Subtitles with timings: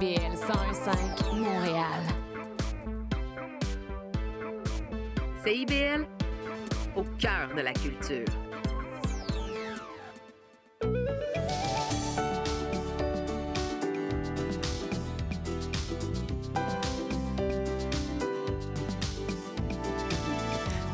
[0.00, 2.00] CIBL 101.5 Montréal.
[5.44, 6.06] CIBL,
[6.96, 8.24] au cœur de la culture.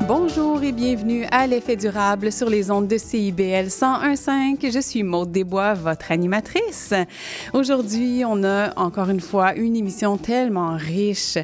[0.07, 4.71] Bonjour et bienvenue à l'effet durable sur les ondes de CIBL 101.5.
[4.71, 6.93] Je suis Maude Desbois, votre animatrice.
[7.51, 11.37] Aujourd'hui, on a encore une fois une émission tellement riche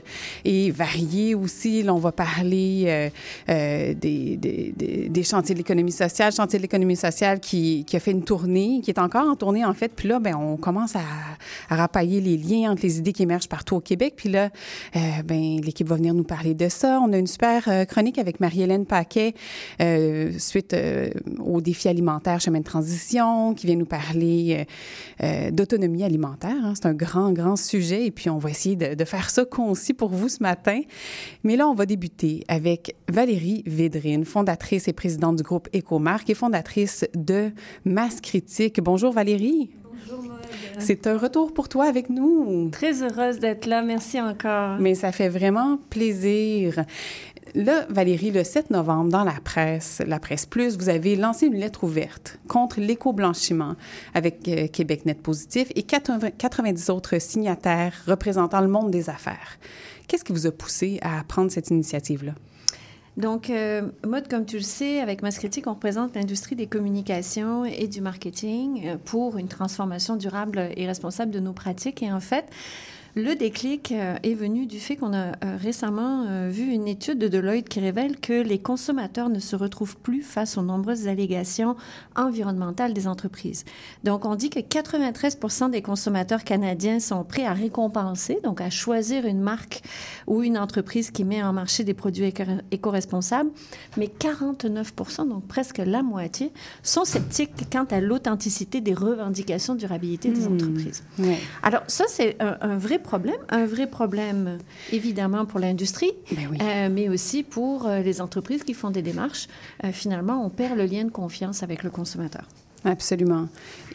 [0.46, 1.84] et variée aussi.
[1.84, 3.10] Là, on va parler euh,
[3.50, 8.00] euh, des, des, des, chantiers de l'économie sociale, chantier de l'économie sociale qui, qui, a
[8.00, 9.92] fait une tournée, qui est encore en tournée en fait.
[9.94, 11.02] Puis là, ben, on commence à,
[11.70, 14.14] à rapailler les liens entre les idées qui émergent partout au Québec.
[14.16, 14.52] Puis là,
[14.96, 17.02] euh, ben, l'équipe va venir nous parler de ça.
[17.02, 19.34] On a une super euh, chronique avec Marie Marie-Hélène Paquet,
[19.82, 21.10] euh, suite euh,
[21.44, 24.68] au défi alimentaire chemin de transition, qui vient nous parler
[25.24, 26.56] euh, d'autonomie alimentaire.
[26.64, 26.74] Hein.
[26.76, 29.94] C'est un grand, grand sujet et puis on va essayer de, de, faire ça concis
[29.94, 30.82] pour vous ce matin.
[31.44, 36.36] Mais là, on va débuter avec Valérie Védrine, fondatrice et présidente du groupe Ecomark et
[36.36, 37.52] fondatrice de
[37.86, 38.82] Masse Critique.
[38.82, 39.72] Bonjour Valérie.
[40.80, 42.70] C'est un retour pour toi avec nous.
[42.72, 43.82] Très heureuse d'être là.
[43.82, 44.78] Merci encore.
[44.80, 46.84] Mais ça fait vraiment plaisir.
[47.56, 51.56] Là, Valérie, le 7 novembre, dans la presse, la presse plus, vous avez lancé une
[51.56, 53.76] lettre ouverte contre l'éco-blanchiment
[54.16, 59.60] avec euh, Québec Net Positif et 80, 90 autres signataires représentant le monde des affaires.
[60.08, 62.34] Qu'est-ce qui vous a poussé à prendre cette initiative-là?
[63.18, 67.66] Donc, euh, Mode, comme tu le sais, avec Mass Critique, on représente l'industrie des communications
[67.66, 72.02] et du marketing euh, pour une transformation durable et responsable de nos pratiques.
[72.02, 72.46] Et en fait,
[73.16, 77.20] le déclic euh, est venu du fait qu'on a euh, récemment euh, vu une étude
[77.20, 81.76] de Deloitte qui révèle que les consommateurs ne se retrouvent plus face aux nombreuses allégations
[82.16, 83.66] environnementales des entreprises.
[84.04, 89.28] Donc, on dit que 93% des consommateurs canadiens sont prêts à récompenser, donc à choisir
[89.28, 89.84] une marque
[90.26, 92.34] ou une entreprise qui met en marché des produits
[92.72, 93.52] éco-responsables,
[93.96, 100.30] mais 49% donc presque la moitié, sont sceptiques quant à l'authenticité des revendications de durabilité
[100.30, 100.54] des mmh.
[100.54, 101.04] entreprises.
[101.20, 101.38] Ouais.
[101.62, 104.58] Alors, ça, c'est un, un vrai problème, un vrai problème
[104.92, 106.58] évidemment pour l'industrie, ben oui.
[106.62, 109.48] euh, mais aussi pour euh, les entreprises qui font des démarches.
[109.84, 112.48] Euh, finalement, on perd le lien de confiance avec le consommateur.
[112.86, 113.48] Absolument.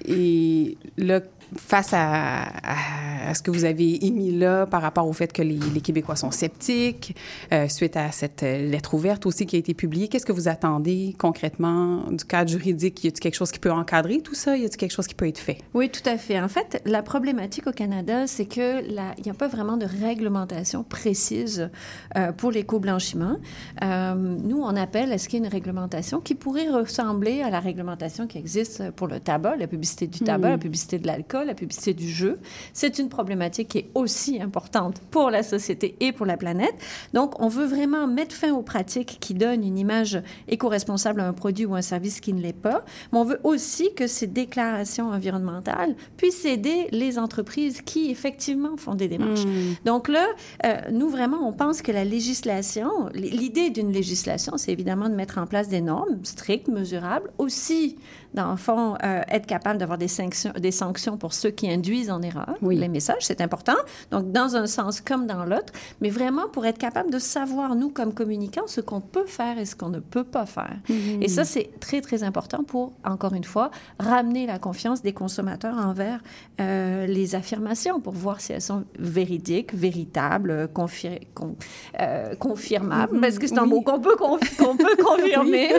[0.07, 1.21] Et là,
[1.57, 5.43] face à, à, à, ce que vous avez émis là par rapport au fait que
[5.43, 7.17] les, les Québécois sont sceptiques,
[7.53, 11.15] euh, suite à cette lettre ouverte aussi qui a été publiée, qu'est-ce que vous attendez
[11.19, 13.05] concrètement du cadre juridique?
[13.05, 14.57] Y a-t-il quelque chose qui peut encadrer tout ça?
[14.57, 15.59] Y a-t-il quelque chose qui peut être fait?
[15.75, 16.41] Oui, tout à fait.
[16.41, 20.83] En fait, la problématique au Canada, c'est que il n'y a pas vraiment de réglementation
[20.83, 21.71] précise
[22.17, 23.37] euh, pour l'éco-blanchiment.
[23.83, 27.51] Euh, nous, on appelle à ce qu'il y ait une réglementation qui pourrait ressembler à
[27.51, 30.53] la réglementation qui existe pour le tabac, la publicité du tabac, mmh.
[30.53, 32.39] la publicité de l'alcool, la publicité du jeu.
[32.73, 36.75] C'est une problématique qui est aussi importante pour la société et pour la planète.
[37.15, 41.33] Donc, on veut vraiment mettre fin aux pratiques qui donnent une image éco-responsable à un
[41.33, 42.85] produit ou un service qui ne l'est pas.
[43.13, 48.95] Mais on veut aussi que ces déclarations environnementales puissent aider les entreprises qui, effectivement, font
[48.95, 49.45] des démarches.
[49.45, 49.85] Mmh.
[49.85, 50.27] Donc là,
[50.65, 55.39] euh, nous, vraiment, on pense que la législation, l'idée d'une législation, c'est évidemment de mettre
[55.39, 57.97] en place des normes strictes, mesurables, aussi
[58.35, 62.11] dans le fond, euh, être capable d'avoir des sanctions, des sanctions pour ceux qui induisent
[62.11, 62.57] en erreur.
[62.63, 62.77] Oui.
[62.77, 63.77] Les messages, c'est important.
[64.11, 67.89] Donc, dans un sens comme dans l'autre, mais vraiment pour être capable de savoir, nous,
[67.89, 70.77] comme communicants, ce qu'on peut faire et ce qu'on ne peut pas faire.
[70.89, 71.23] Mm-hmm.
[71.23, 75.77] Et ça, c'est très, très important pour, encore une fois, ramener la confiance des consommateurs
[75.77, 76.21] envers
[76.61, 81.57] euh, les affirmations pour voir si elles sont véridiques, véritables, confir con
[82.01, 83.21] euh, confirmables, mm-hmm.
[83.21, 83.71] parce que c'est un oui.
[83.71, 85.71] mot qu'on peut, conf peut confirmer,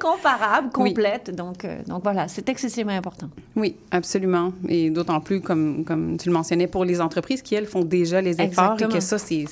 [0.00, 1.28] comparable, complète.
[1.28, 1.36] Oui.
[1.36, 3.28] Donc, donc voilà, c'est excessivement important.
[3.54, 4.54] Oui, absolument.
[4.66, 8.22] Et d'autant plus, comme, comme tu le mentionnais, pour les entreprises qui, elles, font déjà
[8.22, 8.90] les efforts Exactement.
[8.90, 9.44] et que ça, c'est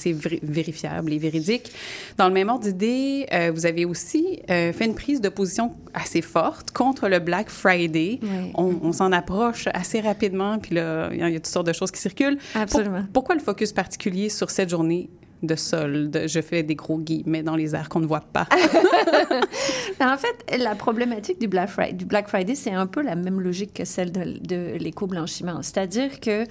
[0.42, 1.70] vérifiable et véridique.
[2.16, 5.74] Dans le même ordre d'idée, euh, vous avez aussi euh, fait une prise de position
[5.92, 8.20] assez forte contre le Black Friday.
[8.22, 8.28] Oui.
[8.54, 11.90] On, on s'en approche assez rapidement, puis là, il y a toutes sortes de choses
[11.90, 12.38] qui circulent.
[12.54, 13.02] Absolument.
[13.02, 15.10] Pour, pourquoi le focus particulier sur cette journée
[15.42, 16.24] de solde.
[16.26, 18.46] Je fais des gros guillemets dans les airs qu'on ne voit pas.
[20.00, 21.70] en fait, la problématique du Black
[22.28, 25.62] Friday, c'est un peu la même logique que celle de, l'éco-blanchiment.
[25.62, 26.44] C'est-à-dire que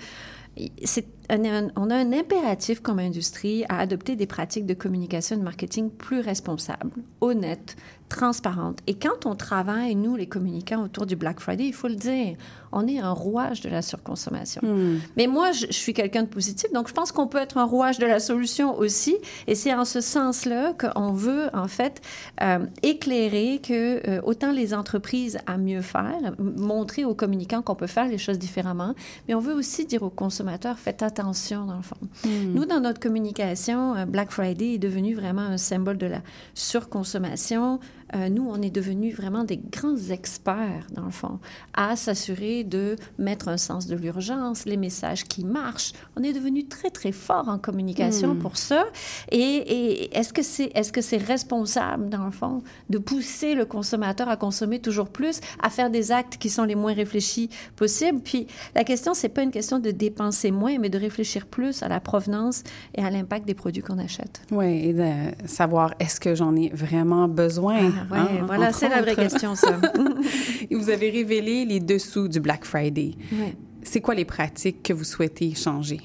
[0.84, 5.40] c'est un, on a un impératif comme industrie à adopter des pratiques de communication et
[5.40, 6.92] de marketing plus responsables,
[7.22, 7.76] honnêtes,
[8.10, 8.80] transparentes.
[8.88, 12.36] Et quand on travaille, nous, les communicants, autour du Black Friday, il faut le dire,
[12.72, 14.62] on est un rouage de la surconsommation.
[14.64, 14.80] Hmm.
[14.80, 15.00] Mm.
[15.18, 17.66] Mais moi, je, je suis quelqu'un de positif, donc je pense qu'on peut être un
[17.66, 19.16] rouage de la solution aussi.
[19.48, 22.02] Et c'est en ce sens-là qu'on veut, en fait,
[22.42, 27.88] euh, éclairer que euh, autant les entreprises à mieux faire, montrer aux communicants qu'on peut
[27.88, 28.94] faire les choses différemment,
[29.28, 31.98] mais on veut aussi dire aux consommateurs, faites attention dans le fond.
[32.26, 36.22] Nous, dans notre communication, euh, Black Friday est devenu vraiment un symbole de la
[36.54, 37.80] surconsommation.
[38.16, 41.40] Euh, nous, on est devenus vraiment des grands experts, dans le fond,
[41.74, 45.94] à s'assurer de mettre un sens de l'urgence, les messages qui marchent.
[46.16, 48.86] On est devenus très, très forts en communication pour ça.
[49.32, 53.66] Et, et est-ce que c'est est -ce c'est responsable, dans le fond, de pousser le
[53.66, 58.20] consommateur à consommer toujours plus, à faire des actes qui sont les moins réfléchis possibles?
[58.22, 61.88] Puis la question, c'est pas une question de dépenser moins, mais de réfléchir plus à
[61.88, 62.64] la provenance
[62.96, 64.42] et à l'impact des produits qu'on achète.
[64.52, 65.12] Oui, et de
[65.48, 67.92] savoir est-ce que j'en ai vraiment besoin?
[67.98, 69.80] Ah, ouais, hein, voilà, c'est la vraie question, ça.
[70.72, 73.12] Vous avez révélé les dessous du Black Friday.
[73.32, 73.56] Ouais.
[73.84, 76.02] C'est quoi les pratiques que vous souhaitez changer?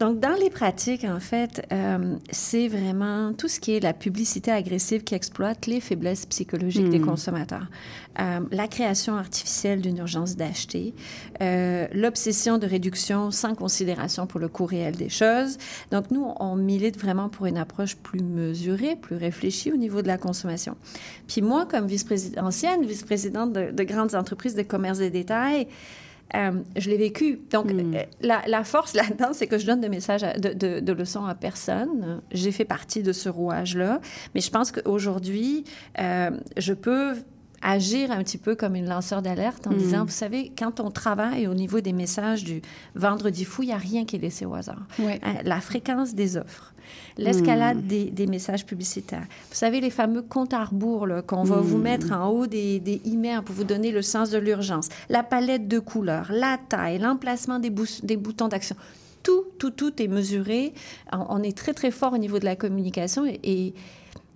[0.00, 4.50] Donc, dans les pratiques, en fait, euh, c'est vraiment tout ce qui est la publicité
[4.50, 7.66] agressive qui exploite les faiblesses psychologiques des consommateurs.
[8.18, 10.94] Euh, la création artificielle d'une urgence d'acheter,
[11.42, 15.58] euh, l'obsession de réduction sans considération pour le coût réel des choses.
[15.90, 20.08] Donc, nous, on milite vraiment pour une approche plus mesurée, plus réfléchie au niveau de
[20.08, 20.78] la consommation.
[21.28, 25.68] Puis moi, comme vice-présidente, ancienne vice-présidente de, de grandes entreprises de commerce de détail,
[26.34, 27.40] euh, je l'ai vécu.
[27.50, 30.80] Donc, euh, la, la force là-dedans, c'est que je donne de messages, à- de, de-
[30.80, 32.20] de leçons à personne.
[32.32, 34.00] J'ai fait partie de ce rouage-là.
[34.34, 35.64] Mais je pense qu'aujourd'hui,
[35.98, 37.14] euh, je peux
[37.62, 41.46] agir un petit peu comme une lanceur d'alerte en disant, vous savez, quand on travaille
[41.46, 42.62] au niveau des messages du
[42.94, 44.86] vendredi fou, il n'y a rien qui est laissé au hasard.
[44.98, 45.20] Ouais.
[45.22, 46.72] Hein, La fréquence des offres,
[47.18, 49.26] l'escalade des, des messages publicitaires.
[49.50, 53.00] Vous savez, les fameux comptes à rebours qu'on va vous mettre en haut des, des
[53.04, 57.58] emails pour vous donner le sens de l'urgence, la palette de couleurs, la taille, l'emplacement
[57.58, 58.76] des, boutons d'action.
[59.22, 60.72] Tout, tout, tout est mesuré.
[61.12, 63.74] On, on est très, très fort au niveau de la communication et, et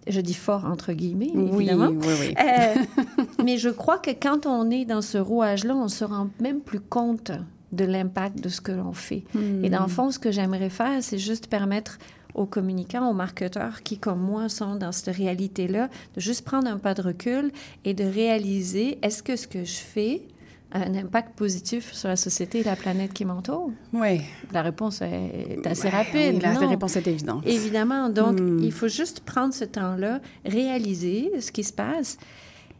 [0.06, 1.88] je dis fort entre guillemets, évidemment.
[1.88, 2.34] Oui, oui, oui.
[2.38, 6.60] Euh, mais je crois que quand on est dans ce rouage-là, on se rend même
[6.60, 7.32] plus compte
[7.72, 9.24] de l'impact de ce que l'on fait.
[9.62, 11.98] Et dans le fond, ce que j'aimerais faire, c'est juste permettre
[12.34, 16.78] aux communicants, aux marketeurs qui, comme moi, sont dans cette réalité-là, de juste prendre un
[16.78, 17.52] pas de recul
[17.84, 20.22] et de réaliser, est-ce que ce que je fais
[20.74, 23.70] un impact positif sur la société et la planète qui m'entoure?
[23.92, 24.20] Oui.
[24.52, 26.34] La réponse est assez Ben rapide.
[26.34, 26.68] oui, la non?
[26.68, 27.42] réponse est évidente.
[27.46, 28.08] Évidemment.
[28.10, 28.58] Donc, Hmm.
[28.62, 32.18] il faut juste prendre ce temps-là, réaliser ce qui se passe.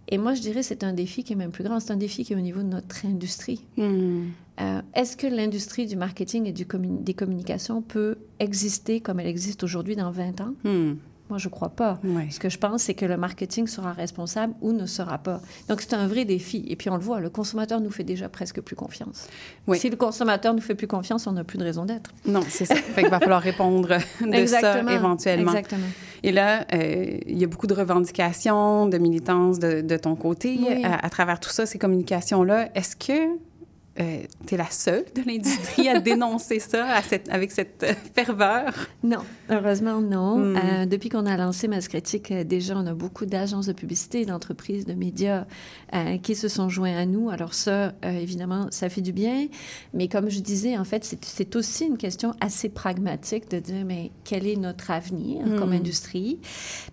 [0.08, 1.81] Et moi, je dirais c'est un défi qui est même plus grand.
[1.81, 3.64] C'est un défi qui est au niveau de notre industrie.
[3.76, 4.25] Hmm.
[4.61, 6.67] Euh, Est-ce que l'industrie du marketing et du
[7.00, 10.55] des communications peut exister comme elle existe aujourd'hui dans 20 ans?
[10.64, 10.94] Hmm.
[11.31, 11.99] Moi, je crois pas.
[12.31, 15.41] Ce que je pense, c'est que le marketing sera responsable ou ne sera pas.
[15.71, 16.65] Donc, c'est un vrai défi.
[16.69, 19.26] Et puis, on le voit, le consommateur nous fait déjà presque plus confiance.
[19.67, 19.79] Oui.
[19.79, 22.11] Si le consommateur nous fait plus confiance, on n'a plus de raison d'être.
[22.26, 22.75] Non, c'est ça.
[22.75, 23.88] Fait qu'il va falloir répondre
[24.21, 25.53] de ça éventuellement.
[25.53, 25.87] Exactement.
[26.23, 30.59] Et là, euh, il y a beaucoup de revendications, de militance de, de ton côté
[30.61, 30.85] Oui.
[30.85, 32.69] à, à travers tout ça, ces communications-là.
[32.75, 33.38] Est-ce que
[33.96, 38.73] tu es la seule de l'industrie à dénoncer ça à cette- avec cette euh, ferveur?
[39.02, 39.20] Non,
[39.50, 40.38] heureusement, non.
[40.38, 40.56] Hmm.
[40.56, 44.25] Euh, depuis qu'on a lancé Mass Critique, euh, déjà, on a beaucoup d'agences de publicité,
[44.25, 45.46] d'entreprises, de médias
[45.94, 47.31] euh, qui se sont joints à nous.
[47.31, 49.46] Alors ça, euh, évidemment, ça fait du bien.
[49.93, 54.11] Mais comme je disais, en fait, c'est- aussi une question assez pragmatique de dire, mais
[54.25, 56.41] quel est notre avenir comme industrie?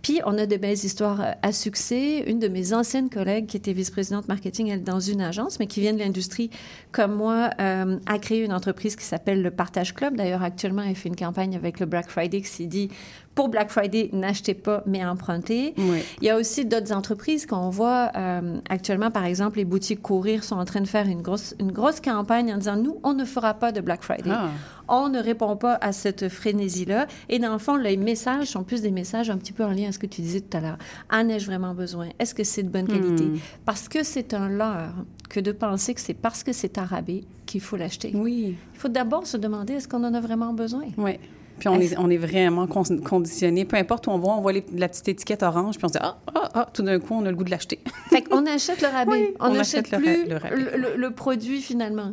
[0.04, 2.24] Puis, on a de belles histoires euh, à succès.
[2.28, 5.80] Une de mes anciennes collègues qui était vice-présidente marketing, elle, dans une agence, mais qui
[5.82, 6.50] vient de l'industrie
[6.92, 10.16] comme moi, euh, a créé une entreprise qui s'appelle le Partage Club.
[10.16, 12.90] D'ailleurs, actuellement, elle fait une campagne avec le Black Friday qui s'est dit
[13.36, 15.74] pour Black Friday, n'achetez pas, mais empruntez.
[15.78, 16.04] Oui.
[16.22, 20.44] Il y a aussi d'autres entreprises qu'on voit euh, actuellement, par exemple, les boutiques Courir
[20.44, 23.24] sont en train de faire une grosse, une grosse campagne en disant nous, on ne
[23.24, 24.30] fera pas de Black Friday.
[24.32, 24.50] Ah.
[24.90, 27.08] On ne répond pas à cette frénésie-là.
[27.30, 29.84] Et dans le fond, les messages sont plus des messages un petit peu en lien
[29.84, 30.78] avec ce que tu disais tout à l'heure.
[31.10, 32.10] En ai-je vraiment besoin?
[32.20, 33.24] Est-ce que c'est de bonne qualité?
[33.24, 33.38] Hmm.
[33.66, 34.94] Parce que c'est un leurre
[35.30, 38.12] que de penser que c'est parce que c'est à rabais qu'il faut l'acheter.
[38.14, 40.84] Oui, Il faut d'abord se demander est-ce qu'on en a vraiment besoin?
[40.98, 41.18] oui.
[41.62, 43.66] Puis on est, on est vraiment con- conditionné.
[43.66, 45.94] Peu importe où on va, on voit les- la petite étiquette orange, puis on se
[45.94, 47.80] dit Ah, ah, ah, tout d'un coup, on a le goût de l'acheter.
[48.10, 49.12] Fait qu'on achète le rabais.
[49.12, 50.56] Oui, on n'achète achète le plus le rabais.
[50.56, 52.10] le, le- le produit finalement.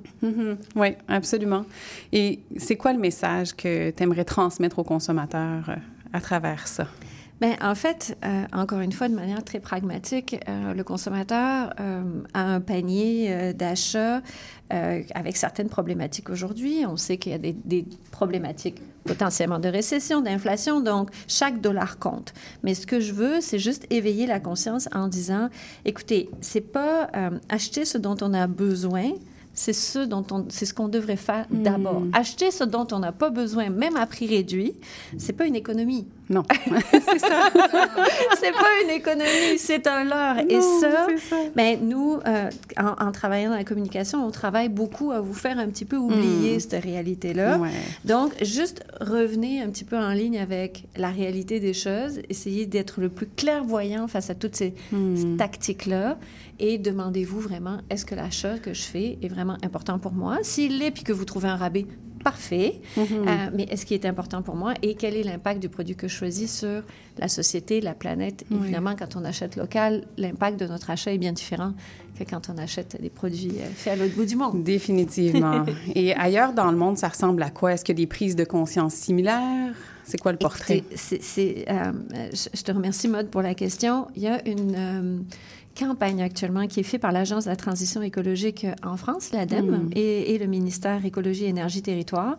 [0.76, 1.64] Oui, absolument.
[2.12, 5.76] Et c'est quoi le message que tu aimerais transmettre aux consommateurs euh,
[6.12, 6.86] à travers ça?
[7.40, 12.02] Bien, en fait, euh, encore une fois, de manière très pragmatique, euh, le consommateur euh,
[12.34, 14.22] a un panier d'achat
[14.70, 16.84] avec certaines problématiques aujourd'hui.
[16.86, 21.98] On sait qu'il y a des, des problématiques potentiellement de récession, d'inflation, donc chaque dollar
[21.98, 22.34] compte.
[22.62, 25.48] Mais ce que je veux, c'est juste éveiller la conscience en disant,
[25.86, 27.08] écoutez, c'est pas
[27.48, 29.12] acheter ce dont on a besoin,
[29.54, 31.62] c'est ce dont on, c'est ce qu'on devrait faire Hmm.
[31.62, 32.02] d'abord.
[32.12, 34.74] Acheter ce dont on n'a pas besoin, même à prix réduit,
[35.16, 36.06] c'est pas une économie.
[36.30, 36.42] Non,
[36.90, 37.48] c'est ça.
[38.40, 40.38] c'est pas une économie, c'est un leurre.
[40.48, 41.36] Et ça, ça.
[41.56, 45.58] ben, nous, euh, en, en travaillant dans la communication, on travaille beaucoup à vous faire
[45.58, 46.60] un petit peu oublier Mm.
[46.60, 47.58] cette réalité-là.
[47.58, 47.68] Ouais.
[48.04, 53.00] Donc, juste revenez un petit peu en ligne avec la réalité des choses, essayez d'être
[53.00, 55.36] le plus clairvoyant face à toutes ces Hmm.
[55.36, 56.18] tactiques-là
[56.58, 60.38] et demandez-vous vraiment, est-ce que l'achat que je fais est vraiment important pour moi?
[60.42, 61.86] S'il l'est, puis que vous trouvez un rabais,
[62.22, 62.80] parfait.
[62.96, 63.04] Mhm.
[63.04, 66.08] Euh, mais est-ce qui est important pour moi et quel est l'impact du produit que
[66.08, 66.82] je choisis sur
[67.18, 68.44] la société, la planète?
[68.50, 68.58] Oui.
[68.62, 71.72] Évidemment, quand on achète local, l'impact de notre achat est bien différent
[72.18, 74.62] que quand on achète des produits euh, faits à l'autre bout du monde.
[74.64, 75.64] Définitivement.
[75.94, 77.72] Et ailleurs dans le monde, ça ressemble à quoi?
[77.72, 79.74] Est-ce qu'il y a des prises de conscience similaires?
[80.04, 80.78] C'est quoi le portrait?
[80.90, 81.92] Écoutez, euh,
[82.32, 84.08] je, je te remercie, Maude, pour la question.
[84.16, 85.18] Il y a une euh,
[85.78, 89.90] campagne actuellement qui est faite par l'Agence de la transition écologique en France, l'ADEME, Mm.
[89.94, 92.36] et, et le ministère Écologie, Énergie, Territoire,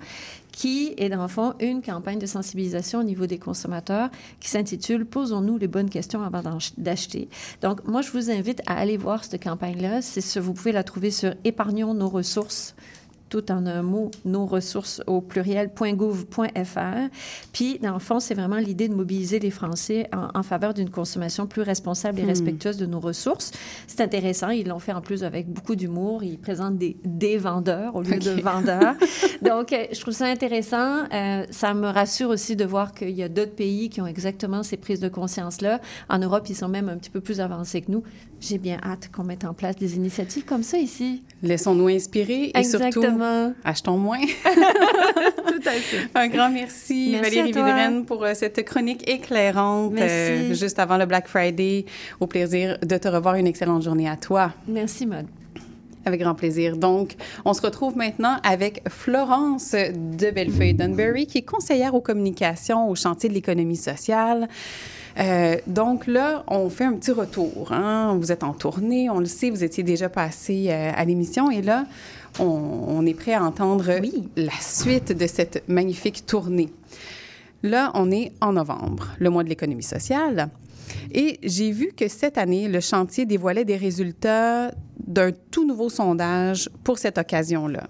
[0.52, 5.06] qui est dans le fond une campagne de sensibilisation au niveau des consommateurs qui s'intitule
[5.06, 6.42] Posons-nous les bonnes questions avant
[6.78, 7.30] d'acheter.
[7.62, 10.02] Donc, moi, je vous invite à aller voir cette campagne-là.
[10.42, 12.76] Vous pouvez la trouver sur Épargnons nos ressources
[13.30, 17.10] tout en un mot, nos ressources au pluriel, .gouv.fr.
[17.54, 20.90] Puis, dans le fond, c'est vraiment l'idée de mobiliser les Français en, en faveur d'une
[20.90, 23.52] consommation plus responsable et respectueuse de nos ressources.
[23.88, 24.50] C'est intéressant.
[24.50, 26.24] Ils l'ont fait en plus avec beaucoup d'humour.
[26.24, 28.96] Ils présentent des, des vendeurs au lieu de vendeurs.
[29.42, 31.04] Donc, euh, je trouve ça intéressant.
[31.14, 34.64] Euh, ça me rassure aussi de voir qu'il y a d'autres pays qui ont exactement
[34.64, 35.80] ces prises de conscience-là.
[36.10, 38.04] En Europe, ils sont même un petit peu plus avancés que nous.
[38.42, 41.24] J'ai bien hâte qu'on mette en place des initiatives comme ça ici.
[41.44, 43.54] Laissons-nous inspirer et surtout, Exactement.
[43.66, 44.22] achetons moins.
[45.48, 46.08] Tout à fait.
[46.16, 47.48] Un grand merci, Merci Valérie.
[47.52, 51.86] Vidren, pour euh, cette chronique éclairante euh, juste avant le Black Friday.
[52.22, 53.36] Au plaisir de te revoir.
[53.36, 54.54] Une excellente journée à toi.
[54.68, 55.28] Merci, Maude.
[56.06, 56.78] Avec grand plaisir.
[56.78, 62.96] Donc, on se retrouve maintenant avec Florence de Bellefeuille-Dunbury, qui est conseillère aux communications au
[62.96, 64.48] chantier de l'économie sociale.
[65.20, 67.72] Euh, donc là, on fait un petit retour.
[67.74, 68.16] hein.
[68.20, 71.62] Vous êtes en tournée, on le sait, vous étiez déjà passé euh, à l'émission et
[71.62, 71.86] là,
[72.40, 74.30] on, on est prêt à entendre Oui.
[74.38, 76.70] la suite de cette magnifique tournée.
[77.64, 80.50] Là, on est en novembre, le mois de l'économie sociale.
[81.12, 84.72] Et j'ai vu que cette année, le chantier dévoilait des résultats
[85.06, 87.84] d'un tout nouveau sondage pour cette occasion-là.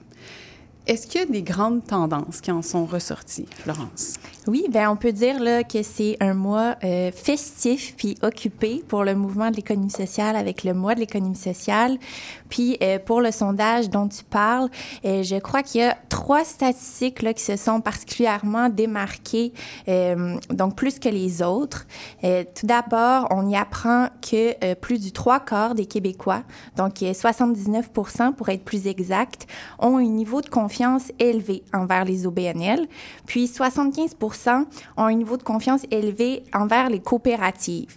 [0.87, 4.15] Est-ce qu'il y a des grandes tendances qui en sont ressorties, Florence?
[4.47, 9.13] Oui, ben on peut dire que c'est un mois euh, festif puis occupé pour le
[9.13, 11.99] mouvement de l'économie sociale avec le mois de l'économie sociale.
[12.49, 14.69] Puis euh, pour le sondage dont tu parles,
[15.05, 19.53] euh, je crois qu'il y a trois statistiques là, qui se sont particulièrement démarquées,
[19.87, 21.87] euh, donc plus que les autres.
[22.23, 26.43] Euh, tout d'abord, on y apprend que euh, plus du trois quarts des Québécois,
[26.75, 29.47] donc euh, 79% pour être plus exact,
[29.79, 32.87] ont un niveau de confiance élevé envers les OBNL,
[33.25, 34.65] puis 75%
[34.97, 37.95] ont un niveau de confiance élevé envers les coopératives,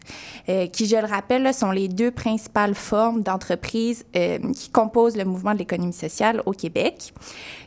[0.49, 5.17] euh, qui, je le rappelle, là, sont les deux principales formes d'entreprises euh, qui composent
[5.17, 7.13] le mouvement de l'économie sociale au Québec.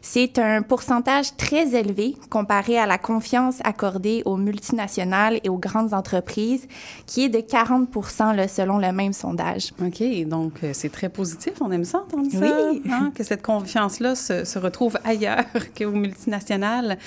[0.01, 5.93] C'est un pourcentage très élevé comparé à la confiance accordée aux multinationales et aux grandes
[5.93, 6.67] entreprises,
[7.05, 7.89] qui est de 40
[8.35, 9.71] là, selon le même sondage.
[9.81, 11.53] OK, donc euh, c'est très positif.
[11.61, 12.39] On aime ça entendre ça.
[12.71, 12.81] Oui.
[12.89, 15.45] hein, que cette confiance-là se, se retrouve ailleurs
[15.77, 16.97] qu'aux multinationales.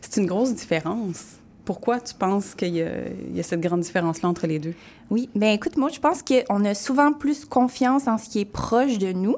[0.00, 1.24] C'est une grosse différence.
[1.64, 4.74] Pourquoi tu penses qu'il y a cette grande différence-là entre les deux?
[5.10, 8.44] Oui, ben écoute, moi, je pense qu'on a souvent plus confiance en ce qui est
[8.44, 9.36] proche de nous.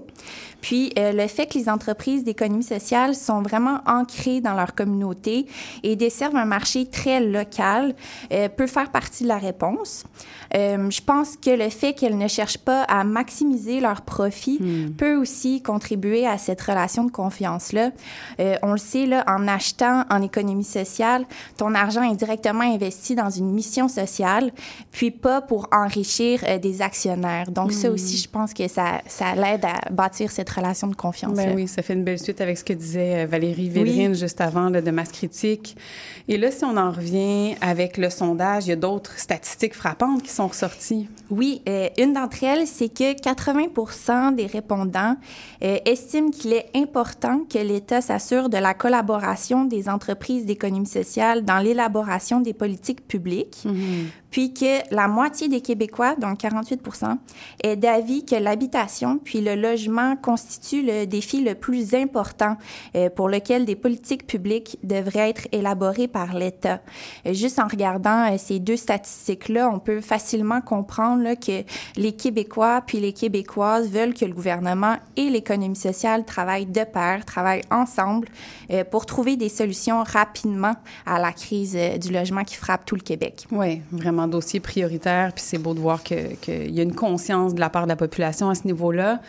[0.60, 5.46] Puis euh, le fait que les entreprises d'économie sociale sont vraiment ancrées dans leur communauté
[5.82, 7.94] et desservent un marché très local
[8.32, 10.04] euh, peut faire partie de la réponse.
[10.54, 14.60] Euh, je pense que le fait qu'elles ne cherchent pas à maximiser leurs profits
[14.98, 17.90] peut aussi contribuer à cette relation de confiance-là.
[18.40, 23.14] Euh, on le sait, là, en achetant en économie sociale, ton argent est directement investi
[23.14, 24.52] dans une mission sociale,
[24.90, 27.50] puis pas pour enrichir euh, des actionnaires.
[27.50, 31.36] Donc ça aussi, je pense que ça, ça l'aide à bâtir cette relation de confiance.
[31.36, 34.40] Ben oui, ça fait une belle suite avec ce que disait euh, Valérie Védrine juste
[34.40, 35.76] avant là, de Masse Critique.
[36.28, 40.22] Et là, si on en revient avec le sondage, il y a d'autres statistiques frappantes
[40.22, 41.08] qui sont ressorties.
[41.30, 45.16] Oui, euh, une d'entre elles, c'est que 80 des répondants
[45.62, 51.44] euh, estiment qu'il est important que l'État s'assure de la collaboration des entreprises d'économie sociale
[51.44, 53.64] dans l'élaboration des politiques publiques,
[54.30, 56.80] puis que la moitié des Québécois, donc 48
[57.62, 62.56] est d'avis que l'habitation puis le logement constituent le défi le plus important
[62.94, 66.80] euh, pour lequel des politiques publiques devraient être élaborées par l'État.
[67.26, 71.64] Euh, juste en regardant euh, ces deux statistiques-là, on peut facilement comprendre que
[71.96, 77.24] les Québécois puis les Québécoises veulent que le gouvernement et l'économie sociale travaillent de pair,
[77.24, 78.28] travaillent ensemble
[78.90, 83.46] pour trouver des solutions rapidement à la crise du logement qui frappe tout le Québec.
[83.50, 85.32] Oui, vraiment dossier prioritaire.
[85.40, 86.36] C'est beau de voir qu'il
[86.70, 89.20] y a une conscience de la part de la population à ce niveau-là.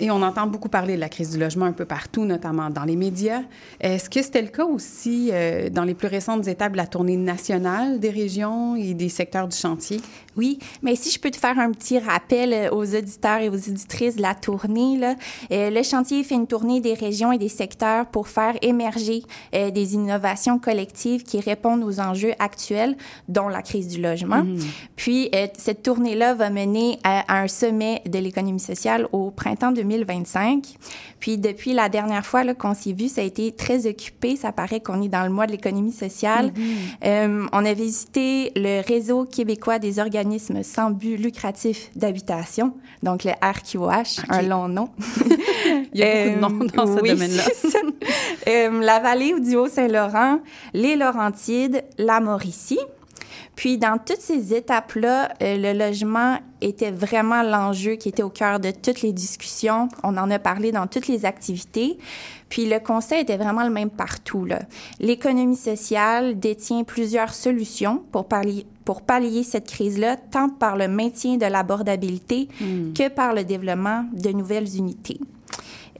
[0.00, 2.84] Et on entend beaucoup parler de la crise du logement un peu partout, notamment dans
[2.84, 3.42] les médias.
[3.80, 7.16] Est-ce que c'était le cas aussi euh, dans les plus récentes étapes de la tournée
[7.16, 10.00] nationale des régions et des secteurs du chantier?
[10.36, 13.54] Oui, mais si je peux te faire un petit rappel euh, aux auditeurs et aux
[13.54, 15.14] auditrices de la tournée, là,
[15.50, 19.22] euh, le chantier fait une tournée des régions et des secteurs pour faire émerger
[19.54, 22.96] euh, des innovations collectives qui répondent aux enjeux actuels,
[23.28, 24.42] dont la crise du logement.
[24.42, 24.60] Mhm.
[24.96, 30.76] Puis, cette tournée-là va mener à, un sommet de l'économie sociale au printemps 2025.
[31.20, 34.36] Puis, depuis la dernière fois qu'on s'est vu, ça a été très occupé.
[34.36, 36.52] Ça paraît qu'on est dans le mois de l'économie sociale.
[37.02, 37.48] Mhm.
[37.52, 44.24] on a visité le réseau québécois des organismes sans but lucratif d'habitation, donc le RQH,
[44.28, 44.88] un long nom.
[45.94, 47.44] Il y a beaucoup de noms dans ce domaine-là.
[48.48, 50.40] euh, la vallée du Haut-Saint-Laurent,
[50.74, 52.78] les Laurentides, la Mauricie.
[53.56, 58.60] Puis, dans toutes ces étapes-là, euh, le logement était vraiment l'enjeu qui était au cœur
[58.60, 59.88] de toutes les discussions.
[60.02, 61.98] On en a parlé dans toutes les activités.
[62.48, 64.46] Puis, le constat était vraiment le même partout.
[65.00, 71.36] L'économie sociale détient plusieurs solutions pour pallier, pour pallier cette crise-là, tant par le maintien
[71.36, 72.94] de l'abordabilité hmm.
[72.94, 75.20] que par le développement de nouvelles unités.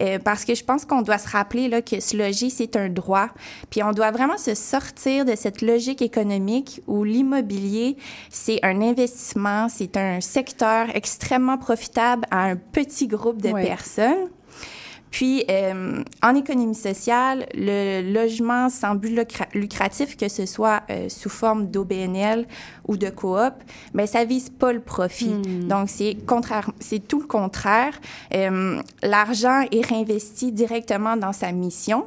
[0.00, 2.88] Euh, parce que je pense qu'on doit se rappeler là, que se loger, c'est un
[2.88, 3.28] droit.
[3.70, 7.96] Puis on doit vraiment se sortir de cette logique économique où l'immobilier,
[8.30, 14.28] c'est un investissement, c'est un secteur extrêmement profitable à un petit groupe de personnes.
[15.12, 19.14] Puis, euh, en économie sociale, le logement sans but
[19.52, 22.46] lucratif, que ce soit euh, sous forme d'OBNL
[22.88, 23.52] ou de coop,
[23.92, 25.34] mais ben, ça vise pas le profit.
[25.34, 25.68] Hmm.
[25.68, 28.00] Donc, c'est contraire, c'est tout le contraire.
[28.34, 32.06] Euh, l'argent est réinvesti directement dans sa mission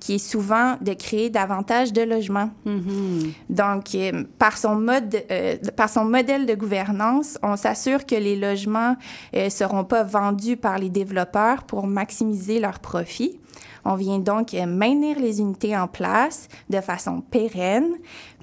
[0.00, 2.50] qui est souvent de créer davantage de logements.
[2.66, 3.32] Mm-hmm.
[3.50, 8.36] Donc, euh, par, son mode, euh, par son modèle de gouvernance, on s'assure que les
[8.36, 8.96] logements
[9.32, 13.38] ne euh, seront pas vendus par les développeurs pour maximiser leurs profits.
[13.84, 17.92] On vient donc maintenir les unités en place de façon pérenne,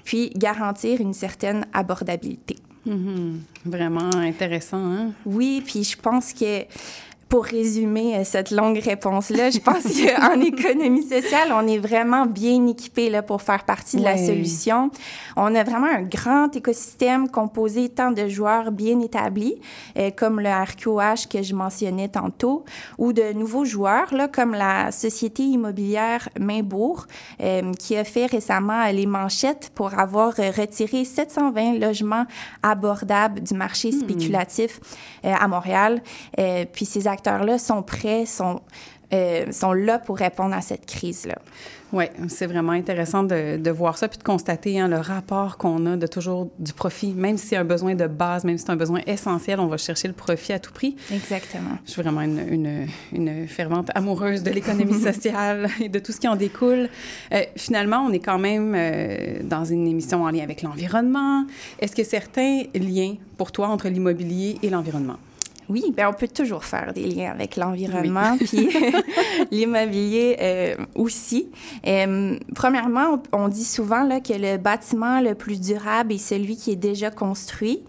[0.02, 2.56] puis garantir une certaine abordabilité.
[2.86, 3.36] Mm-hmm.
[3.66, 4.78] Vraiment intéressant.
[4.78, 5.12] Hein?
[5.24, 6.64] Oui, puis je pense que
[7.28, 12.66] pour résumer euh, cette longue réponse-là, je pense qu'en économie sociale, on est vraiment bien
[12.66, 14.90] équipé là, pour faire partie de la solution.
[15.36, 19.56] On a vraiment un grand écosystème composé tant de joueurs bien établis,
[19.98, 22.64] euh, comme le RQH que je mentionnais tantôt,
[22.98, 27.06] ou de nouveaux joueurs, là, comme la société immobilière Mainbourg,
[27.42, 32.26] euh, qui a fait récemment les manchettes pour avoir retiré 720 logements
[32.62, 34.00] abordables du marché hmm.
[34.00, 34.80] spéculatif
[35.22, 36.02] à Montréal.
[36.72, 38.60] puis ces acteurs-là sont prêts, sont,
[39.12, 41.36] euh, sont là pour répondre à cette crise-là.
[41.94, 45.86] Oui, c'est vraiment intéressant de, de, voir ça puis de constater hein, le rapport qu'on
[45.86, 47.12] a de toujours du profit.
[47.12, 49.76] Même si c'est un besoin de base, même si c'est un besoin essentiel, on va
[49.76, 50.96] chercher le profit à tout prix.
[51.12, 51.78] Exactement.
[51.86, 56.18] Je suis vraiment une, une, une fervente amoureuse de l'économie sociale et de tout ce
[56.18, 56.88] qui en découle.
[57.32, 61.46] Euh, finalement, on est quand même euh, dans une émission en lien avec l'environnement.
[61.78, 65.18] Est-ce que certains liens pour toi entre l'immobilier et l'environnement?
[65.68, 68.68] Oui, ben on peut toujours faire des liens avec l'environnement, puis
[69.50, 71.50] l'immobilier euh, aussi.
[71.86, 76.56] Euh, premièrement, on, on, dit souvent là, que le bâtiment le plus durable est celui
[76.56, 77.82] qui est déjà construit.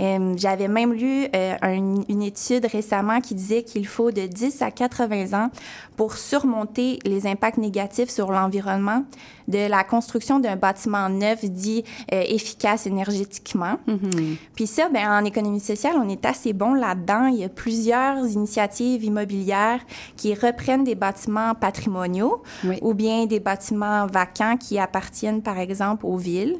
[0.00, 1.56] Euh, j'avais même lu euh,
[2.08, 5.50] une étude récemment qui disait qu'il faut de 10 à 80 ans
[5.96, 9.04] pour surmonter les impacts négatifs sur l'environnement
[9.48, 13.78] de la construction d'un bâtiment neuf dit euh, efficace énergétiquement.
[13.88, 14.36] Mm-hmm.
[14.54, 17.26] Puis ça, ben, en économie sociale, on est assez bon là-dedans.
[17.26, 19.80] Il y a plusieurs initiatives immobilières
[20.16, 22.42] qui reprennent des bâtiments patrimoniaux
[22.82, 26.58] ou bien des bâtiments vacants qui appartiennent, par exemple, aux villes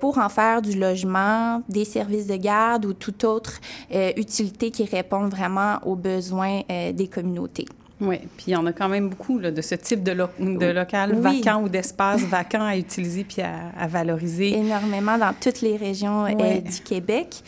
[0.00, 3.60] pour en faire du logement, des services de garde ou toute autre
[3.94, 7.66] euh, utilité qui répond vraiment aux besoins euh, des communautés.
[8.00, 10.66] Oui, puis il y en a quand même beaucoup là, de ce type de, de
[10.66, 14.58] local vacant ou d'espace vacant à utiliser puis à, valoriser.
[14.58, 17.42] Énormément dans toutes les régions euh, du Québec.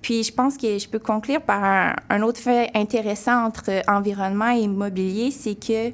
[0.00, 4.50] Puis je pense que je peux conclure par un, un autre fait intéressant entre environnement
[4.50, 5.92] et immobilier, c'est que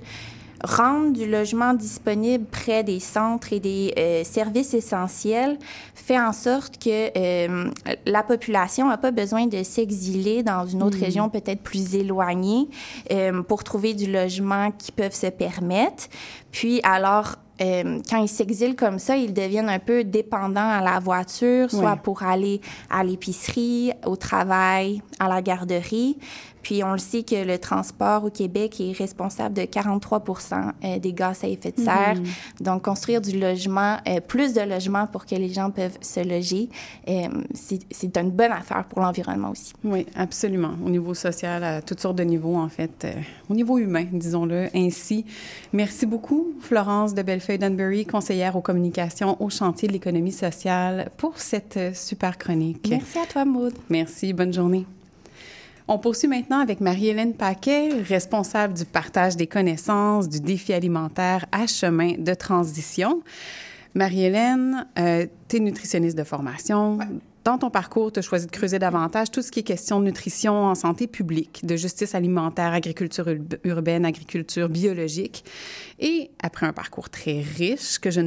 [0.64, 5.58] rendre du logement disponible près des centres et des euh, services essentiels
[5.94, 7.70] fait en sorte que euh,
[8.06, 12.68] la population n'a pas besoin de s'exiler dans une autre région peut-être plus éloignée
[13.12, 16.04] euh, pour trouver du logement qu'ils peuvent se permettre.
[16.50, 21.00] Puis alors, euh, quand ils s'exilent comme ça, ils deviennent un peu dépendants à la
[21.00, 26.16] voiture, soit pour aller à l'épicerie, au travail, à la garderie.
[26.62, 31.12] Puis on le sait que le transport au Québec est responsable de 43% euh, des
[31.12, 32.16] gaz à effet de serre.
[32.60, 36.68] Donc construire du logement, euh, plus de logements pour que les gens peuvent se loger,
[37.08, 39.72] euh, c'est une bonne affaire pour l'environnement aussi.
[39.84, 40.72] Oui, absolument.
[40.84, 43.06] Au niveau social, à toutes sortes de niveaux, en fait.
[43.48, 45.24] au niveau humain, disons-le ainsi.
[45.72, 51.94] Merci beaucoup, Florence de Bellefeuille-Dunbury, conseillère aux communications au chantier de l'économie sociale, pour cette
[51.94, 52.86] super chronique.
[52.90, 53.74] Merci à toi, Maud.
[53.88, 54.86] Merci, bonne journée.
[55.90, 61.66] On poursuit maintenant avec Marie-Hélène Paquet, responsable du partage des connaissances du défi alimentaire à
[61.66, 63.22] chemin de transition.
[63.94, 66.98] Marie-Hélène, euh, tu es nutritionniste de formation.
[67.48, 70.04] Dans ton parcours, tu as choisi de creuser davantage tout ce qui est question de
[70.04, 75.46] nutrition en santé publique, de justice alimentaire, agriculture ur- urbaine, agriculture biologique.
[75.98, 78.20] Et après un parcours très riche, que je,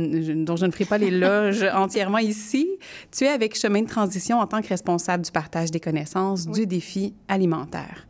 [0.43, 2.67] dont je ne ferai pas l'éloge entièrement ici,
[3.11, 6.65] tu es avec Chemin de transition en tant que responsable du partage des connaissances du
[6.65, 8.07] défi alimentaire.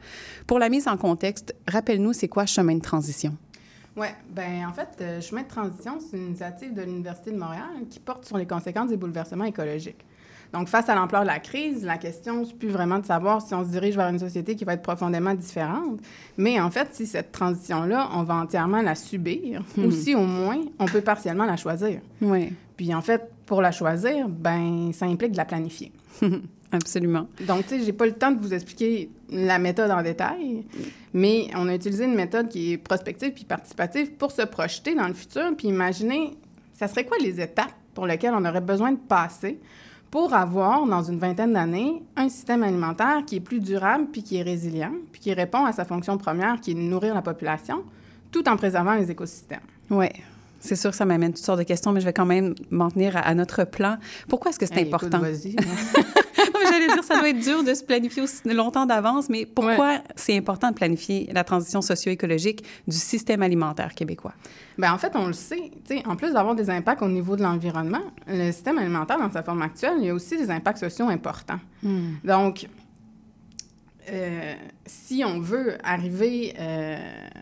[0.47, 3.35] Pour la mise en contexte, rappelle-nous, c'est quoi Chemin de transition?
[3.97, 7.67] Oui, ben en fait, euh, Chemin de transition, c'est une initiative de l'Université de Montréal
[7.89, 10.05] qui porte sur les conséquences des bouleversements écologiques.
[10.53, 13.53] Donc, face à l'ampleur de la crise, la question, c'est plus vraiment de savoir si
[13.53, 15.99] on se dirige vers une société qui va être profondément différente,
[16.37, 20.59] mais en fait, si cette transition-là, on va entièrement la subir, ou si au moins,
[20.79, 22.01] on peut partiellement la choisir.
[22.21, 25.93] Oui, Puis en fait, pour la choisir, ben ça implique de la planifier.
[26.71, 27.27] absolument.
[27.47, 30.65] Donc, tu sais, j'ai pas le temps de vous expliquer la méthode en détail,
[31.13, 35.07] mais on a utilisé une méthode qui est prospective puis participative pour se projeter dans
[35.07, 36.31] le futur puis imaginer,
[36.73, 39.59] ça serait quoi les étapes pour lesquelles on aurait besoin de passer
[40.11, 44.37] pour avoir, dans une vingtaine d'années, un système alimentaire qui est plus durable puis qui
[44.37, 47.83] est résilient puis qui répond à sa fonction première qui est de nourrir la population
[48.31, 49.61] tout en préservant les écosystèmes.
[49.89, 50.07] Oui.
[50.59, 52.91] C'est sûr que ça m'amène toutes sortes de questions, mais je vais quand même m'en
[52.91, 53.97] tenir à, à notre plan.
[54.27, 55.19] Pourquoi est-ce que c'est Hey, écoute, important?
[55.19, 55.55] vas-y.
[56.81, 60.35] J'allais dire, ça doit être dur de se planifier aussi longtemps d'avance, mais pourquoi c'est
[60.37, 64.33] important de planifier la transition socio-écologique du système alimentaire québécois?
[64.77, 65.71] Bien, en fait, on le sait.
[66.05, 69.61] En plus d'avoir des impacts au niveau de l'environnement, le système alimentaire, dans sa forme
[69.61, 71.59] actuelle, il y a aussi des impacts sociaux importants.
[72.23, 72.67] Donc,
[74.09, 74.53] euh,
[74.85, 76.97] si on veut arriver euh,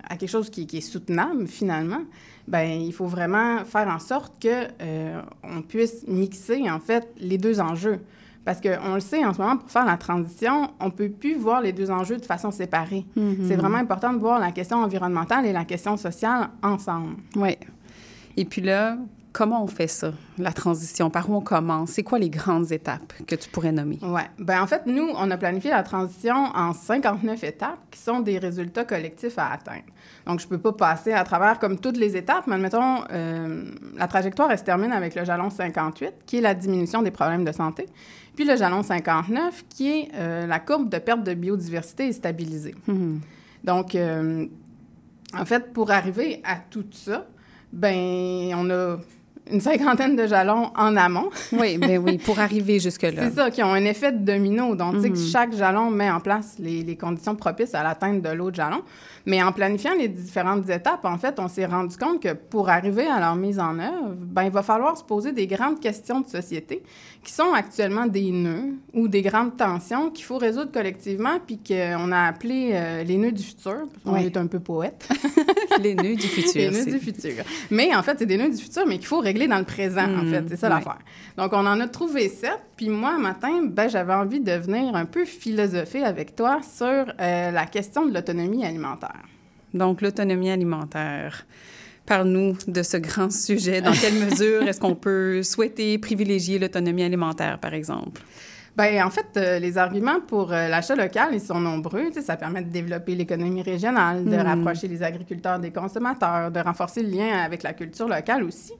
[0.08, 2.02] à quelque chose qui, qui est soutenable, finalement,
[2.48, 7.38] ben il faut vraiment faire en sorte que euh, on puisse mixer, en fait, les
[7.38, 8.00] deux enjeux.
[8.46, 11.36] Parce qu'on le sait, en ce moment, pour faire la transition, on ne peut plus
[11.36, 13.06] voir les deux enjeux de façon séparée.
[13.46, 17.16] C'est vraiment important de voir la question environnementale et la question sociale ensemble.
[17.36, 17.58] Oui.
[18.38, 18.98] Et puis là,
[19.32, 21.10] comment on fait ça, la transition?
[21.10, 21.92] Par où on commence?
[21.92, 24.00] C'est quoi les grandes étapes que tu pourrais nommer?
[24.02, 24.22] Oui.
[24.40, 28.38] Ben en fait, nous, on a planifié la transition en 59 étapes qui sont des
[28.38, 29.84] résultats collectifs à atteindre.
[30.26, 33.66] Donc, je ne peux pas passer à travers comme toutes les étapes, mais admettons, euh,
[33.96, 37.46] la trajectoire, elle se termine avec le jalon 58, qui est la diminution des problèmes
[37.46, 37.86] de santé,
[38.36, 42.76] puis le jalon 59, qui est euh, la courbe de perte de biodiversité est stabilisée.
[43.64, 44.46] Donc, euh,
[45.38, 47.28] en fait, pour arriver à tout ça,
[47.72, 48.98] ben on a
[49.52, 51.30] une cinquantaine de jalons en amont.
[51.52, 53.30] Oui, ben oui, pour arriver jusque-là.
[53.30, 54.76] C'est ça, qui ont un effet de domino.
[54.76, 58.30] Donc, sais, que chaque jalon met en place les, les conditions propices à l'atteinte de
[58.30, 58.82] l'autre jalon.
[59.26, 63.06] Mais en planifiant les différentes étapes, en fait, on s'est rendu compte que pour arriver
[63.06, 66.28] à leur mise en œuvre, ben, il va falloir se poser des grandes questions de
[66.28, 66.82] société
[67.24, 72.12] qui sont actuellement des nœuds ou des grandes tensions qu'il faut résoudre collectivement, puis qu'on
[72.12, 73.88] a appelé euh, les nœuds du futur.
[74.06, 74.26] Ouais.
[74.26, 75.08] est un peu poète.
[75.82, 76.56] Les nœuds du futur.
[76.56, 77.44] Les nœuds du futur.
[77.72, 80.08] Mais en fait, c'est des nœuds du futur, mais qu'il faut régler dans le présent,
[80.16, 80.44] en fait.
[80.50, 80.76] C'est ça ouais.
[80.76, 81.00] l'affaire.
[81.38, 82.60] Donc, on en a trouvé sept.
[82.78, 86.86] Puis moi, un matin, ben, j'avais envie de venir un peu philosopher avec toi sur
[86.88, 89.24] euh, la question de l'autonomie alimentaire.
[89.74, 91.46] Donc, l'autonomie alimentaire.
[92.06, 93.82] Parle-nous de ce grand sujet.
[93.82, 98.22] Dans quelle mesure est-ce qu'on peut souhaiter privilégier l'autonomie alimentaire, par exemple?
[98.76, 102.12] Ben, en fait, euh, les arguments pour euh, l'achat local, ils sont nombreux.
[102.22, 107.10] Ça permet de développer l'économie régionale, de rapprocher les agriculteurs des consommateurs, de renforcer le
[107.10, 108.72] lien avec la culture locale aussi.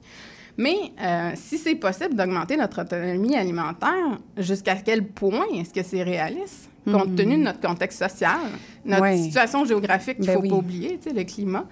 [0.60, 6.02] Mais euh, si c'est possible d'augmenter notre autonomie alimentaire, jusqu'à quel point est-ce que c'est
[6.02, 8.40] réaliste, compte tenu de notre contexte social,
[8.84, 9.16] notre Ouais.
[9.16, 10.48] situation géographique qu'il ne Ben faut oui.
[10.50, 11.64] pas oublier, tu sais, le climat,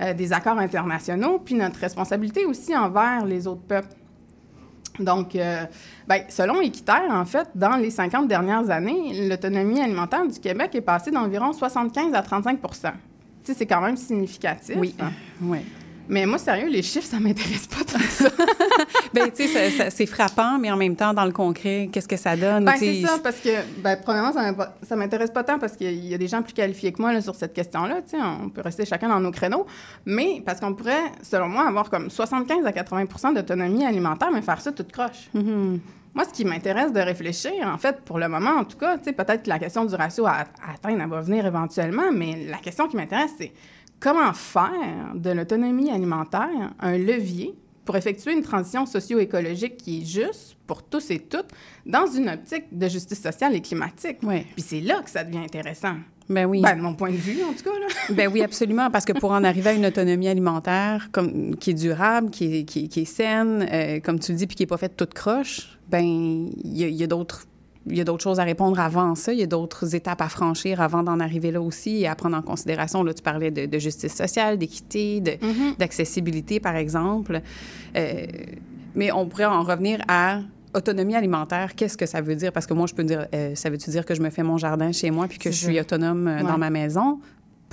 [0.00, 3.94] euh, des accords internationaux, puis notre responsabilité aussi envers les autres peuples.
[4.98, 5.64] Donc, euh,
[6.08, 10.80] ben, selon Équiterre, en fait, dans les 50 dernières années, l'autonomie alimentaire du Québec est
[10.80, 12.68] passée d'environ 75 à 35 Tu
[13.44, 14.74] sais, c'est quand même significatif.
[14.78, 14.94] Oui,
[15.40, 15.60] oui.
[16.08, 18.28] Mais moi, sérieux, les chiffres, ça m'intéresse pas tant que ça.
[19.14, 22.36] ben, tu sais, c'est frappant, mais en même temps, dans le concret, qu'est-ce que ça
[22.36, 22.64] donne?
[22.64, 24.32] Ben, c'est ça, parce que, ben, premièrement,
[24.82, 27.20] ça m'intéresse pas tant parce qu'il y a des gens plus qualifiés que moi là,
[27.20, 28.02] sur cette question-là.
[28.02, 29.66] Tu sais, on peut rester chacun dans nos créneaux.
[30.04, 34.60] Mais parce qu'on pourrait, selon moi, avoir comme 75 à 80% d'autonomie alimentaire, mais faire
[34.60, 35.30] ça toute croche.
[35.34, 35.80] Mhm.
[36.14, 39.04] Moi, ce qui m'intéresse de réfléchir, en fait, pour le moment, en tout cas, tu
[39.04, 42.46] sais, peut-être que la question du ratio à, à atteindre, elle va venir éventuellement, mais
[42.50, 43.52] la question qui m'intéresse, c'est
[44.02, 50.56] comment faire de l'autonomie alimentaire un levier pour effectuer une transition socio-écologique qui est juste
[50.66, 51.48] pour tous et toutes
[51.86, 54.18] dans une optique de justice sociale et climatique?
[54.22, 54.46] Ouais.
[54.54, 55.94] Puis c'est là que ça devient intéressant.
[56.28, 56.60] Ben oui.
[56.62, 57.86] Ben, de mon point de vue, en tout cas, là.
[58.14, 61.74] Ben oui, absolument, parce que pour en arriver à une autonomie alimentaire comme, qui est
[61.74, 64.62] durable, qui est, qui est- qui est saine, euh, comme tu le dis, puis qui
[64.62, 67.44] n'est pas faite toute croche, ben il y a, il y a d'autres...
[67.86, 69.32] Il y a d'autres choses à répondre avant ça.
[69.32, 72.36] Il y a d'autres étapes à franchir avant d'en arriver là aussi et à prendre
[72.36, 73.02] en considération.
[73.02, 75.36] Là, tu parlais de, de justice sociale, d'équité, de-
[75.78, 77.40] d'accessibilité, par exemple.
[77.96, 78.26] Euh,
[78.94, 80.40] mais on pourrait en revenir à
[80.74, 81.74] autonomie alimentaire.
[81.74, 82.52] Qu'est-ce que ça veut dire?
[82.52, 84.58] Parce que moi, je peux dire, euh, ça veut-tu dire que je me fais mon
[84.58, 85.80] jardin chez moi puis que je suis ça.
[85.82, 87.18] autonome euh, dans ma maison?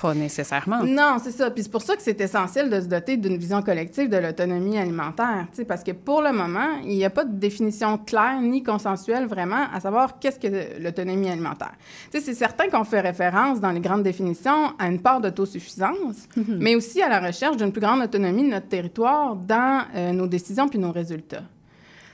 [0.02, 0.84] Pas nécessairement.
[0.84, 1.52] Non, c'est ça.
[1.52, 4.78] Puis c'est pour ça que c'est essentiel de se doter d'une vision collective de l'autonomie
[4.78, 5.48] alimentaire.
[5.68, 9.68] Parce que pour le moment, il n'y a pas de définition claire ni consensuelle vraiment
[9.74, 11.74] à savoir qu'est-ce que l'autonomie alimentaire.
[12.12, 17.02] C'est certain qu'on fait référence dans les grandes définitions à une part d'autosuffisance, mais aussi
[17.02, 20.80] à la recherche d'une plus grande autonomie de notre territoire dans euh, nos décisions puis
[20.80, 21.44] nos résultats.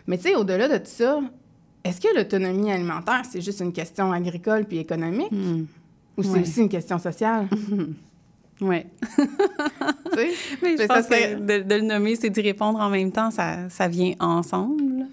[0.07, 1.19] Mais tu sais, au-delà de tout ça,
[1.83, 5.31] est-ce que l'autonomie alimentaire, c'est juste une question agricole puis économique?
[6.17, 6.41] Ou c'est Ouais.
[6.41, 7.47] aussi une question sociale?
[8.62, 8.84] Oui.
[9.17, 9.21] tu
[10.15, 10.30] sais?
[10.63, 12.89] Mais je Mais ça pense serait- que de, de le nommer, c'est d'y répondre en
[12.89, 15.08] même temps, ça, ça vient ensemble.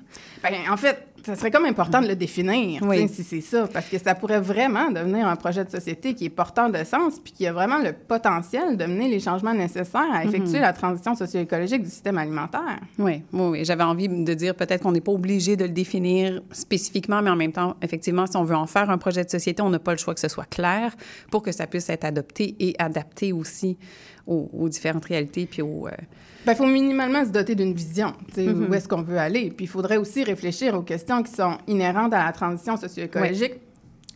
[0.44, 3.08] Ben, en fait, ça serait comme important de le définir, Oui.
[3.08, 6.30] si c'est ça, parce que ça pourrait vraiment devenir un projet de société qui est
[6.30, 10.24] porteur de sens, puis qui a vraiment le potentiel de mener les changements nécessaires à
[10.24, 12.80] effectuer la transition socio-écologique du système alimentaire.
[12.98, 13.64] Oui, oui, oui.
[13.64, 17.36] J'avais envie de dire peut-être qu'on n'est pas obligé de le définir spécifiquement, mais en
[17.36, 19.92] même temps, effectivement, si on veut en faire un projet de société, on n'a pas
[19.92, 20.94] le choix que ce soit clair
[21.30, 23.76] pour que ça puisse être adopté et adapté aussi
[24.26, 25.86] aux, aux différentes réalités puis aux...
[25.86, 25.90] euh,
[26.46, 29.50] Il faut minimalement se doter d'une vision, tu sais, où est-ce qu'on veut aller.
[29.50, 33.54] Puis il faudrait aussi réfléchir aux questions qui sont inhérentes à la transition socio-écologique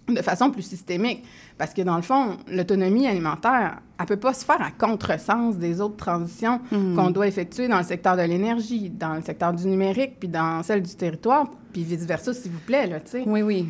[0.09, 1.25] de façon plus systémique.
[1.59, 5.81] Parce que dans le fond, l'autonomie alimentaire, elle peut pas se faire à contresens des
[5.81, 10.21] autres transitions qu'on doit effectuer dans le secteur de l'énergie, dans le secteur du numérique,
[10.21, 13.25] puis dans celle du territoire, puis vice-versa, s'il vous plaît, là, tu sais.
[13.27, 13.67] Oui, oui.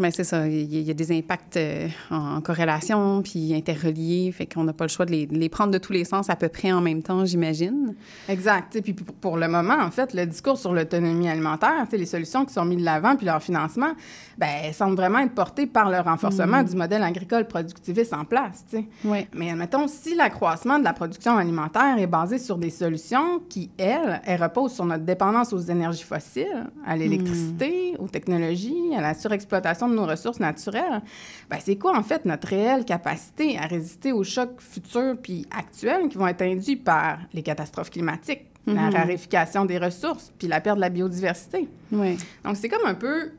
[0.00, 0.48] Mais c'est ça.
[0.48, 4.32] Il y, a- il y a des impacts euh, en, en corrélation puis interreliés.
[4.32, 6.30] Fait qu'on n'a pas le choix de les, de les prendre de tous les sens
[6.30, 7.94] à peu près en même temps, j'imagine.
[8.28, 8.72] Exact.
[8.72, 12.52] sais, Puis pour- le moment, en fait, le discours sur l'autonomie alimentaire, les solutions qui
[12.54, 13.92] sont mises de l'avant puis leur financement,
[14.38, 18.64] ben, semblent vraiment être portées par le renforcement du modèle agricole productiviste en place.
[19.04, 19.26] Oui.
[19.34, 24.20] Mais admettons, si l'accroissement de la production alimentaire est basé sur des solutions qui, elles,
[24.24, 29.88] elles reposent sur notre dépendance aux énergies fossiles, à l'électricité, aux technologies, à la surexploitation
[29.90, 31.02] de nos ressources naturelles,
[31.50, 36.08] ben c'est quoi, en fait, notre réelle capacité à résister aux chocs futurs puis actuels
[36.08, 40.76] qui vont être induits par les catastrophes climatiques, la raréfication des ressources puis la perte
[40.76, 41.68] de la biodiversité?
[41.92, 42.16] Oui.
[42.44, 43.30] Donc, c'est comme un peu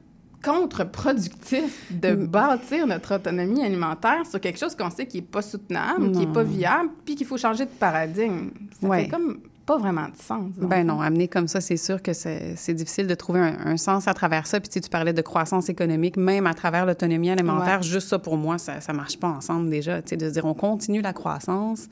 [0.44, 6.12] contre-productif de bâtir notre autonomie alimentaire sur quelque chose qu'on sait qui n'est pas soutenable,
[6.12, 8.50] qui n'est pas viable, puis qu'il faut changer de paradigme.
[8.80, 9.04] Ça Ouais.
[9.04, 10.52] fait comme pas vraiment de sens.
[10.58, 14.08] Ben non, amener comme ça, c'est sûr que c'est difficile de trouver un, un sens
[14.08, 14.60] à travers ça.
[14.60, 17.84] Puis tu sais, tu parlais de croissance économique, même à travers l'autonomie alimentaire, Ouais.
[17.84, 20.02] juste ça pour moi, ça ça marche pas ensemble déjà.
[20.02, 21.88] Tu sais, de se dire on continue la croissance.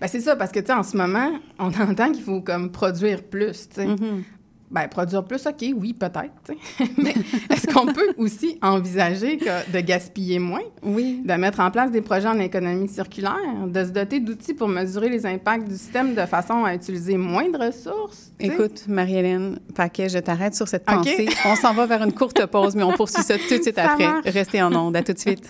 [0.00, 2.70] Ben, c'est ça, parce que, tu sais, en ce moment, on entend qu'il faut comme
[2.72, 3.86] produire plus, tu sais.
[3.86, 4.22] Mm-hmm.
[4.70, 6.32] Ben, produire plus, OK, oui, peut-être.
[6.98, 7.14] Mais
[7.50, 10.62] est-ce qu'on peut aussi envisager que de gaspiller moins?
[10.82, 11.22] Oui.
[11.24, 15.08] de mettre en place des projets en économie circulaire, de se doter d'outils pour mesurer
[15.08, 18.32] les impacts du système de façon à utiliser moins de ressources.
[18.40, 20.96] Écoute, Marie-Hélène Paquet, je t'arrête sur cette OK.
[20.96, 21.28] pensée.
[21.44, 23.92] On s'en va vers une courte pause, mais on poursuit ça tout de suite Ça
[23.92, 24.06] après.
[24.06, 24.26] marche.
[24.26, 24.96] Restez en onde.
[24.96, 25.48] À tout de suite.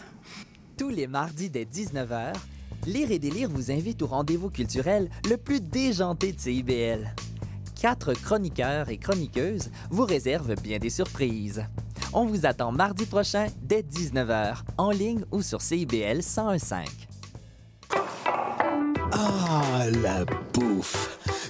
[0.77, 2.33] Tous les mardis dès 19h,
[2.87, 7.14] Lire et délire vous invite au rendez-vous culturel le plus déjanté de CIBL.
[7.84, 11.66] Quatre chroniqueurs et chroniqueuses vous réservent bien des surprises.
[12.14, 16.86] On vous attend mardi prochain dès 19h, en ligne ou sur CIBL 1015.
[19.12, 21.23] Ah, la bouffe!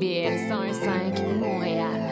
[0.00, 2.10] CIBL 101.5 Montréal.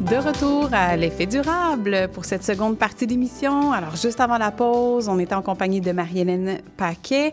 [0.00, 3.70] De retour à l'effet durable pour cette seconde partie d'émission.
[3.70, 7.32] Alors, juste avant la pause, on était en compagnie de Marie-Hélène Paquet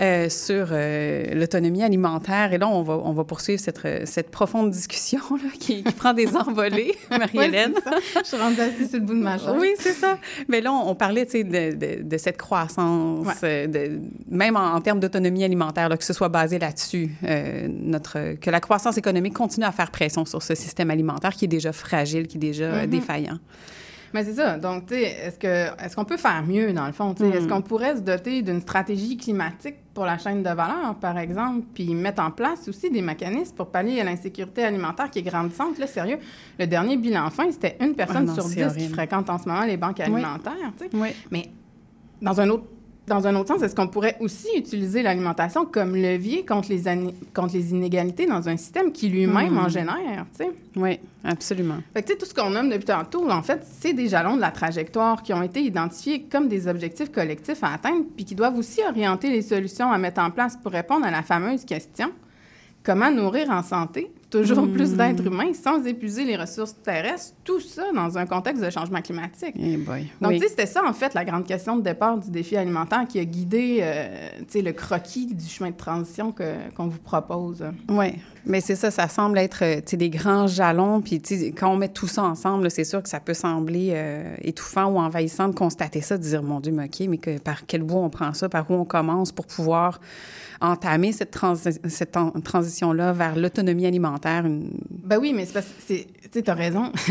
[0.00, 2.52] euh, sur euh, l'autonomie alimentaire.
[2.52, 6.12] Et là, on va, on va poursuivre cette, cette profonde discussion là, qui, qui prend
[6.12, 7.74] des envolées, Marie-Hélène.
[7.74, 9.54] Ouais, Je suis rendue assise sur le bout de ma chaise.
[9.58, 10.18] Oui, c'est ça.
[10.48, 13.68] Mais là, on, on parlait de, de, de, cette croissance, ouais.
[13.68, 18.34] de, même en, en termes d'autonomie alimentaire, là, que ce soit basé là-dessus, euh, notre,
[18.40, 21.72] que la croissance économique continue à faire pression sur ce système alimentaire qui est déjà
[21.72, 22.88] fragile, qui est déjà mm -hmm.
[22.88, 23.38] défaillant.
[24.14, 24.58] Mais c'est ça.
[24.58, 27.16] Donc, tu sais, est-ce que est-ce qu'on peut faire mieux dans le fond?
[27.18, 27.32] Mm.
[27.32, 31.66] Est-ce qu'on pourrait se doter d'une stratégie climatique pour la chaîne de valeur, par exemple,
[31.74, 35.78] puis mettre en place aussi des mécanismes pour pallier à l'insécurité alimentaire qui est grandissante.
[35.78, 36.18] Là, sérieux,
[36.60, 38.78] le dernier bilan fin, c'était une personne non, sur dix horrible.
[38.78, 40.72] qui fréquente en ce moment les banques alimentaires.
[40.80, 40.88] Oui.
[40.94, 41.08] oui.
[41.32, 41.50] Mais
[42.22, 42.64] dans un autre
[43.06, 46.82] dans un autre sens, est-ce qu'on pourrait aussi utiliser l'alimentation comme levier contre les,
[47.34, 49.58] contre les inégalités dans un système qui lui-même mmh.
[49.58, 50.50] en génère, tu sais?
[50.76, 51.78] Oui, absolument.
[51.92, 54.36] Fait que, tu sais, tout ce qu'on nomme depuis tantôt, en fait, c'est des jalons
[54.36, 58.34] de la trajectoire qui ont été identifiés comme des objectifs collectifs à atteindre, puis qui
[58.34, 62.10] doivent aussi orienter les solutions à mettre en place pour répondre à la fameuse question
[62.82, 64.72] comment nourrir en santé toujours mmh.
[64.72, 69.02] plus d'êtres humains sans épuiser les ressources terrestres, tout ça dans un contexte de changement
[69.02, 69.54] climatique.
[69.58, 70.10] Hey boy.
[70.20, 70.38] Donc, oui.
[70.38, 73.18] tu sais, c'était ça, en fait, la grande question de départ du défi alimentaire qui
[73.18, 77.64] a guidé, euh, tu sais, le croquis du chemin de transition qu'on qu vous propose.
[77.90, 78.14] Oui,
[78.46, 81.70] mais c'est ça, ça semble être, tu sais, des grands jalons, puis, tu sais, quand
[81.70, 85.48] on met tout ça ensemble, c'est sûr que ça peut sembler euh, étouffant ou envahissant
[85.48, 88.10] de constater ça, de dire, mon Dieu, mais OK, mais que, par quel bout on
[88.10, 90.00] prend ça, par où on commence pour pouvoir
[90.60, 94.46] entamer cette, transi cette transition-là vers l'autonomie alimentaire.
[94.46, 94.70] Une...
[94.90, 95.94] Ben oui, mais c'est parce que,
[96.34, 96.90] tu sais, as raison.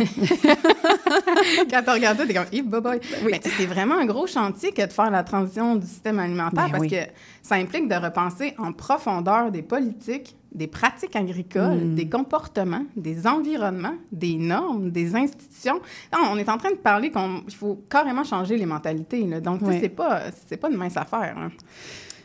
[1.70, 2.62] Quand tu regardes ça, t'es comme, hey.
[2.62, 3.32] Oui.
[3.32, 6.72] Mais c'est vraiment un gros chantier que de faire la transition du système alimentaire ben
[6.72, 6.90] parce oui.
[6.90, 11.96] que ça implique de repenser en profondeur des politiques, des pratiques agricoles, mm.
[11.96, 15.80] des comportements, des environnements, des normes, des institutions.
[16.14, 19.26] Non, on est en train de parler qu'il faut carrément changer les mentalités.
[19.26, 19.40] Là.
[19.40, 19.78] Donc, oui.
[19.80, 20.24] c'est pas,
[20.60, 21.36] pas une mince affaire.
[21.38, 21.52] Hein.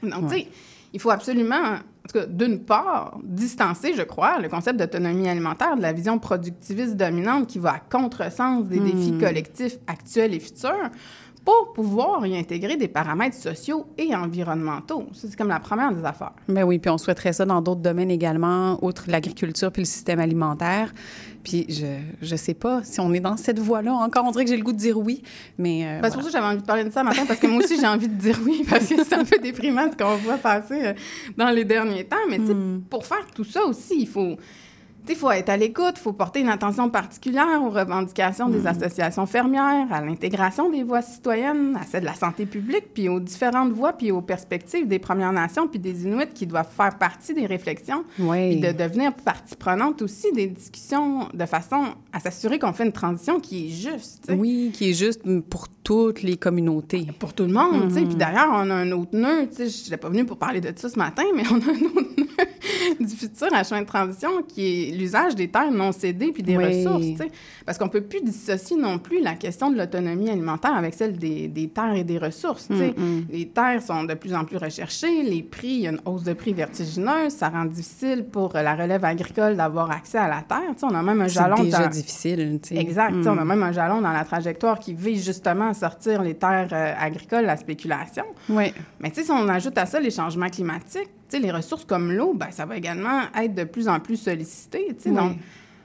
[0.02, 0.48] Donc, tu sais,
[0.92, 1.78] il faut absolument,
[2.28, 7.58] d'une part, distancer, je crois, le concept d'autonomie alimentaire de la vision productiviste dominante qui
[7.58, 8.84] va à contresens des mmh.
[8.84, 10.90] défis collectifs actuels et futurs
[11.44, 15.06] pour pouvoir y intégrer des paramètres sociaux et environnementaux.
[15.12, 16.32] C'est comme la première des affaires.
[16.48, 20.20] Ben oui, puis on souhaiterait ça dans d'autres domaines également, outre l'agriculture puis le système
[20.20, 20.92] alimentaire.
[21.44, 21.86] Puis je
[22.20, 24.24] je sais pas si on est dans cette voie-là encore.
[24.26, 25.22] On dirait que j'ai le goût de dire oui,
[25.56, 27.40] mais euh, ben, C'est pour ça que j'avais envie de parler de ça matin, parce
[27.40, 29.96] que moi aussi, j'ai envie de dire oui, parce que c'est un peu déprimant ce
[29.96, 30.94] qu'on voit passer
[31.36, 32.16] dans les derniers temps.
[32.28, 32.82] Mais mm.
[32.90, 34.36] pour faire tout ça aussi, il faut...
[35.08, 38.52] Il faut être à l'écoute, il faut porter une attention particulière aux revendications mmh.
[38.52, 43.08] des associations fermières, à l'intégration des voix citoyennes, à celle de la santé publique, puis
[43.08, 46.98] aux différentes voix, puis aux perspectives des Premières Nations, puis des Inuits qui doivent faire
[46.98, 48.52] partie des réflexions, oui.
[48.52, 52.92] et de devenir partie prenante aussi des discussions de façon à s'assurer qu'on fait une
[52.92, 54.22] transition qui est juste.
[54.22, 54.34] T'sais.
[54.34, 57.06] Oui, qui est juste pour toutes les communautés.
[57.18, 57.88] Pour tout le monde, mmh.
[57.88, 58.02] tu sais.
[58.02, 60.60] Puis d'ailleurs, on a un autre nœud, tu sais, je n'étais pas venue pour parler
[60.60, 62.26] de ça ce matin, mais on a un autre nœud
[63.00, 66.56] du futur à chemin de transition qui est l'usage des terres non cédées puis des
[66.56, 66.84] oui.
[66.84, 67.28] ressources.
[67.64, 71.48] Parce qu'on peut plus dissocier non plus la question de l'autonomie alimentaire avec celle des,
[71.48, 72.68] des, terres et des ressources.
[72.70, 73.24] Mm -hmm.
[73.30, 76.24] Les terres sont de plus en plus recherchées, les prix, il y a une hausse
[76.30, 80.72] de prix vertigineuse, ça rend difficile pour la relève agricole d'avoir accès à la terre,
[80.74, 80.86] tu sais.
[80.92, 81.56] On a même un jalon...
[81.56, 82.00] C'est déjà dans...
[82.00, 82.76] difficile, tu sais.
[82.86, 83.28] Exact, mm.
[83.34, 86.72] on a même un jalon dans la trajectoire qui vise justement à sortir les terres
[86.72, 88.26] euh, agricoles, la spéculation.
[88.48, 88.66] Oui.
[89.00, 92.64] Mais si on ajoute à ça les changements climatiques, les ressources comme l'eau, ben, ça
[92.64, 94.96] va également être de plus en plus sollicité.
[95.04, 95.12] Oui.
[95.12, 95.32] Donc,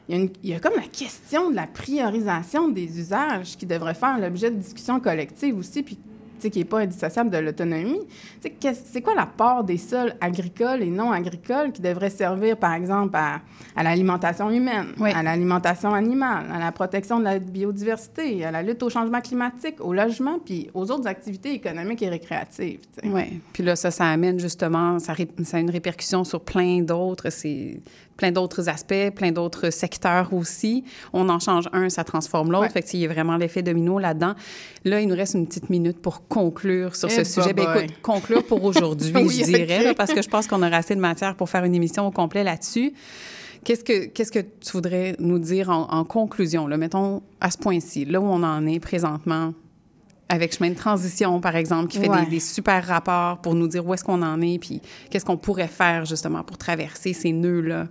[0.07, 3.57] il y, a une- il y a comme la question de la priorisation des usages
[3.57, 5.97] qui devrait faire l'objet de discussions collectives aussi, puis
[6.49, 7.99] qui n'est pas indissociable de l'autonomie.
[8.63, 13.15] C'est quoi la part des sols agricoles et non agricoles qui devraient servir, par exemple,
[13.15, 13.41] à,
[13.75, 18.83] à l'alimentation humaine, à l'alimentation animale, à la protection de la biodiversité, à la lutte
[18.83, 22.79] au changement climatique, au logement, puis aux autres activités économiques et récréatives.
[23.03, 23.41] Oui.
[23.53, 27.79] Puis là, ça, ça amène justement, ça, a une répercussion sur plein d'autres, c'est
[28.17, 30.83] plein d'autres aspects, plein d'autres secteurs aussi.
[31.13, 32.63] On en change un, ça transforme l'autre.
[32.65, 32.69] Ouais.
[32.69, 34.33] Fait qu'il y a vraiment l'effet domino là-dedans.
[34.85, 37.53] Là, il nous reste une petite minute pour conclure sur ce Eh, sujet.
[37.53, 37.83] Ben, bye-bye.
[37.85, 40.95] écoute, conclure pour aujourd'hui, Oui, je dirais, là, parce que je pense qu'on aura assez
[40.95, 42.93] de matière pour faire une émission au complet là-dessus.
[43.63, 47.57] Qu'est-ce que, qu'est-ce que tu voudrais nous dire en, en conclusion, là, mettons, à ce
[47.57, 49.53] point-ci, là où on en est présentement,
[50.29, 52.25] avec Chemin de transition, par exemple, qui fait Ouais.
[52.25, 55.37] des, des super rapports pour nous dire où est-ce qu'on en est, puis qu'est-ce qu'on
[55.37, 57.87] pourrait faire justement pour traverser ces nœuds-là.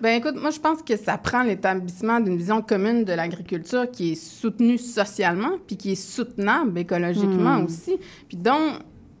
[0.00, 4.12] Ben écoute, moi je pense que ça prend l'établissement d'une vision commune de l'agriculture qui
[4.12, 7.64] est soutenue socialement, puis qui est soutenable écologiquement Hmm.
[7.64, 7.96] aussi,
[8.28, 8.72] puis dont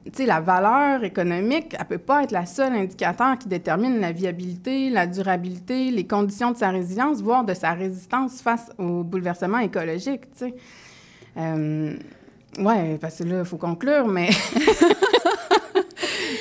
[0.04, 4.12] tu sais la valeur économique, elle peut pas être la seule indicateur qui détermine la
[4.12, 9.58] viabilité, la durabilité, les conditions de sa résilience, voire de sa résistance face aux bouleversements
[9.60, 10.30] écologiques.
[10.32, 10.54] Tu sais,
[11.36, 11.94] Euh,
[12.58, 14.30] ouais, parce que là il faut conclure, mais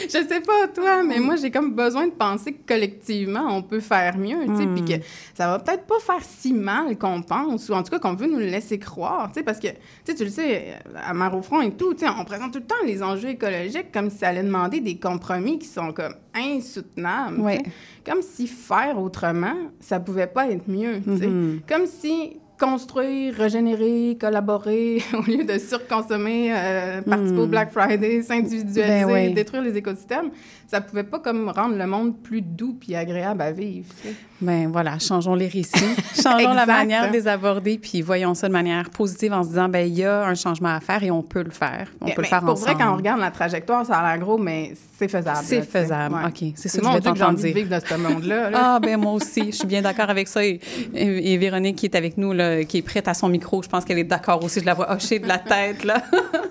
[0.06, 3.80] je sais pas toi, mais moi j'ai comme besoin de penser que collectivement on peut
[3.80, 5.04] faire mieux, tu sais, puis que
[5.34, 8.28] ça va peut-être pas faire si mal qu'on pense, ou en tout cas qu'on veut
[8.28, 11.62] nous le laisser croire, tu sais, parce que tu sais, tu le sais, à Marofront
[11.62, 14.30] et tout, tu sais, on présente tout le temps les enjeux écologiques comme si ça
[14.30, 17.40] allait demander des compromis qui sont comme insoutenables.
[17.40, 17.62] Ouais.
[18.06, 21.62] comme si faire autrement, ça pouvait pas être mieux, tu sais, Mhm.
[21.68, 27.50] comme si construire, régénérer, collaborer, au lieu de surconsommer, euh, participer au Hmm.
[27.50, 29.34] Black Friday, s'individualiser, Ben oui.
[29.34, 30.30] détruire les écosystèmes,
[30.68, 33.88] ça pouvait pas comme rendre le monde plus doux puis agréable à vivre.
[34.02, 34.16] tu sais.
[34.42, 35.72] Ben voilà, changeons les récits,
[36.22, 39.70] changeons la manière de les aborder, puis voyons ça de manière positive en se disant,
[39.70, 41.88] ben il y a un changement à faire et on peut le faire.
[42.02, 42.74] On peut le faire pour ensemble.
[42.76, 45.40] vrai, quand on regarde la trajectoire, ça a l'air gros, mais c'est faisable.
[45.44, 46.16] C'est faisable.
[46.16, 46.26] Ouais.
[46.28, 47.56] OK, c'est ça que je voulais t'entendre dire.
[47.56, 48.50] vivre dans ce monde-là.
[48.50, 48.60] là.
[48.62, 50.44] Ah, ben moi aussi, je suis bien d'accord avec ça.
[50.46, 50.60] Et,
[50.94, 53.70] et- et Véronique qui est avec nous, là, qui est prête à son micro, je
[53.70, 54.60] pense qu'elle est d'accord aussi.
[54.60, 56.04] Je la vois hocher de la tête, là.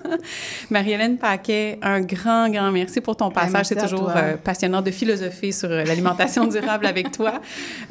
[0.69, 3.53] Marie-Hélène Paquet, un grand, grand merci pour ton passage.
[3.53, 7.41] merci C'est toujours euh, passionnant de philosopher sur euh, l'alimentation durable avec toi.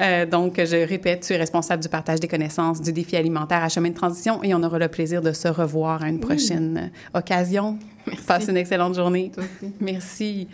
[0.00, 3.68] Euh, donc, je répète, tu es responsable du partage des connaissances du défi alimentaire à
[3.68, 7.18] chemin de transition et on aura le plaisir de se revoir à une prochaine euh,
[7.18, 7.78] occasion.
[8.26, 9.30] Passe une excellente journée.
[9.34, 9.72] Toi aussi.
[9.80, 10.48] Merci.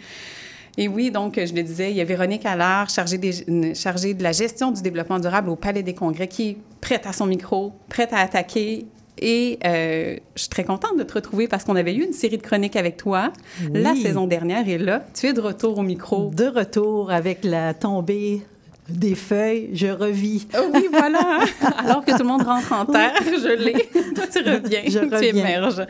[0.81, 4.23] Et oui, donc, je le disais, il y a Véronique Allard, chargée, des- chargée de
[4.23, 7.73] la gestion du développement durable au Palais des Congrès, qui est prête à son micro,
[7.89, 8.87] prête à attaquer.
[9.21, 12.37] Et euh, je suis très contente de te retrouver parce qu'on avait eu une série
[12.39, 13.33] de chroniques avec toi
[13.65, 13.71] Oui.
[13.83, 14.69] la saison dernière.
[14.69, 16.31] Et là, tu es de retour au micro.
[16.33, 18.43] De retour avec la tombée
[18.89, 20.47] des feuilles, je revis.
[20.57, 21.41] Oh oui, voilà.
[21.79, 23.73] Alors que tout le monde rentre en terre, je l'ai.
[24.15, 25.31] Toi, tu reviens, Je tu reviens.
[25.35, 25.83] émerges.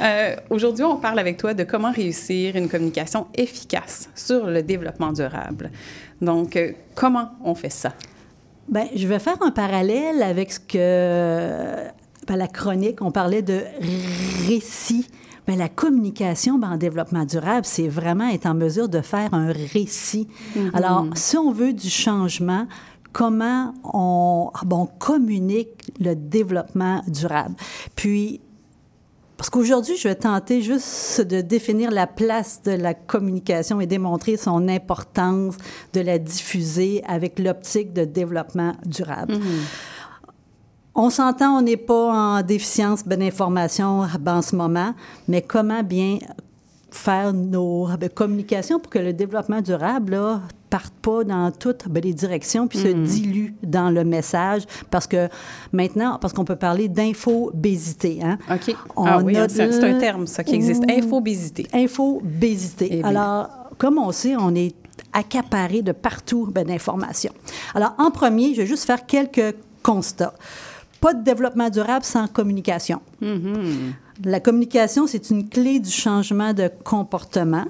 [0.00, 5.12] Euh, Aujourd'hui, on parle avec toi de comment réussir une communication efficace sur le développement
[5.12, 5.70] durable.
[6.20, 7.92] Donc, euh, comment on fait ça?
[8.68, 11.84] Ben, je vais faire un parallèle avec ce que,
[12.26, 13.60] ben, la chronique, on parlait de
[14.48, 15.08] récit.
[15.46, 19.52] Ben, la communication ben, en développement durable, c'est vraiment être en mesure de faire un
[19.52, 20.28] récit.
[20.54, 20.70] Mhm.
[20.74, 22.66] Alors, si on veut du changement,
[23.12, 27.54] comment on, ah, on communique le développement durable?
[27.94, 28.40] Puis,
[29.36, 34.36] parce qu'aujourd'hui, je vais tenter juste de définir la place de la communication et démontrer
[34.36, 35.56] son importance
[35.92, 39.34] de la diffuser avec l'optique de développement durable.
[40.98, 44.94] On s'entend, on n'est pas en déficience d'information en ce moment,
[45.28, 46.18] mais comment bien
[46.90, 50.40] faire nos ben, communications pour que le développement durable là,
[50.70, 55.28] parte pas dans toutes ben, les directions puis se dilue dans le message parce que
[55.72, 58.38] maintenant parce qu'on peut parler d'infobésité hein.
[58.50, 58.74] OK.
[58.96, 60.82] On ah oui, a c'est de- un terme, ça, qui existe.
[60.90, 61.66] Infobésité.
[61.74, 62.88] Infobésité.
[62.92, 63.02] Eh.
[63.04, 64.74] Alors, comme on sait, on est
[65.12, 67.32] accaparé de partout ben, d'informations.
[67.74, 70.34] Alors, en premier, je vais juste faire quelques constats.
[71.00, 73.00] Pas de développement durable sans communication.
[74.24, 77.64] La communication, c'est une clé du changement de comportement.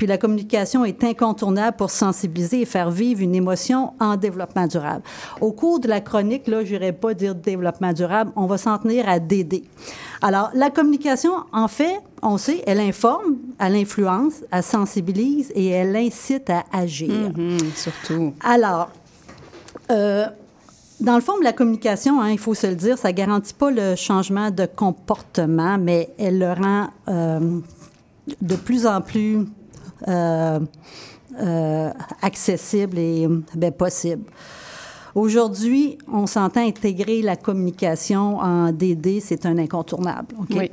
[0.00, 5.02] Puis la communication est incontournable pour sensibiliser et faire vivre une émotion en développement durable.
[5.42, 8.78] Au cours de la chronique, là, je n'irai pas dire développement durable, on va s'en
[8.78, 9.62] tenir à DD.
[10.22, 15.94] Alors, la communication, en fait, on sait, elle informe, elle influence, elle sensibilise et elle
[15.94, 17.10] incite à agir.
[17.36, 18.32] Mhm, surtout.
[18.42, 18.88] Alors,
[19.90, 20.28] euh,
[21.00, 23.96] dans le fond, la communication, hein, il faut se le dire, ça garantit pas le
[23.96, 27.60] changement de comportement, mais elle le rend euh,
[28.40, 29.46] de plus en plus
[30.08, 30.60] euh,
[31.40, 31.90] euh,
[32.22, 34.24] accessible et ben, possible.
[35.14, 40.34] Aujourd'hui, on s'entend intégrer la communication en DD, c'est un incontournable.
[40.50, 40.70] Oui.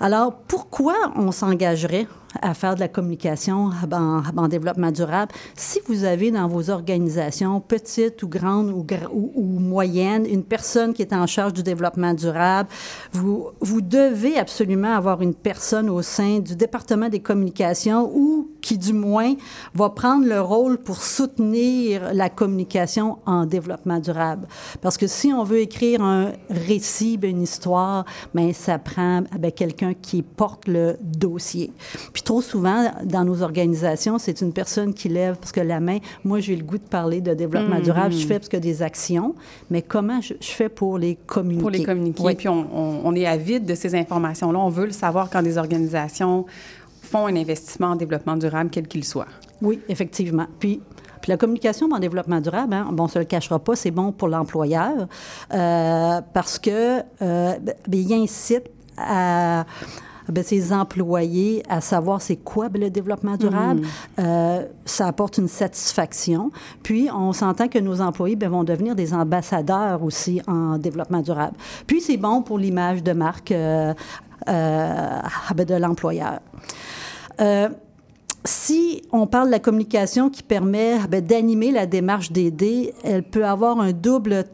[0.00, 2.06] Alors, pourquoi on s'engagerait
[2.40, 5.32] à faire de la communication en, en développement durable.
[5.54, 10.44] Si vous avez dans vos organisations, petites ou grandes ou, gra- ou, ou moyennes, une
[10.44, 12.68] personne qui est en charge du développement durable,
[13.12, 18.78] vous, vous devez absolument avoir une personne au sein du département des communications ou qui,
[18.78, 19.34] du moins,
[19.74, 24.46] va prendre le rôle pour soutenir la communication en développement durable.
[24.80, 28.04] Parce que si on veut écrire un récit, ben, une histoire,
[28.34, 31.72] ben, ça prend ben, quelqu'un qui porte le dossier.
[32.12, 35.98] Puis trop souvent, dans nos organisations, c'est une personne qui lève, parce que la main,
[36.24, 37.82] moi, j'ai le goût de parler de développement Mhm.
[37.82, 39.34] durable, je fais parce que des actions,
[39.70, 41.60] mais comment je, je fais pour les communiquer?
[41.62, 42.22] Pour les communiquer.
[42.22, 42.34] Oui.
[42.36, 44.58] Puis on, on- on est avide de ces informations-là.
[44.58, 46.46] On veut le savoir quand des organisations
[47.12, 49.28] font un investissement en développement durable, quel qu'il soit.
[49.60, 50.46] Oui, effectivement.
[50.58, 50.80] Puis,
[51.20, 53.90] puis la communication en développement durable, hein, bon, on ne se le cachera pas, c'est
[53.90, 55.06] bon pour l'employeur
[55.52, 58.64] euh, parce que euh, ben, il incite
[58.96, 59.64] à
[60.28, 63.82] ben, ses employés à savoir c'est quoi ben, le développement durable.
[64.18, 66.50] Euh, ça apporte une satisfaction.
[66.82, 71.56] Puis, on s'entend que nos employés vont devenir des ambassadeurs aussi en développement durable.
[71.86, 73.92] Puis, c'est bon pour l'image de marque euh,
[74.48, 75.20] euh,
[75.54, 76.40] ben, de l'employeur.
[77.42, 77.68] Euh,
[78.44, 83.44] si on parle de la communication qui permet ben, d'animer la démarche d'aider, elle peut
[83.44, 84.44] avoir un double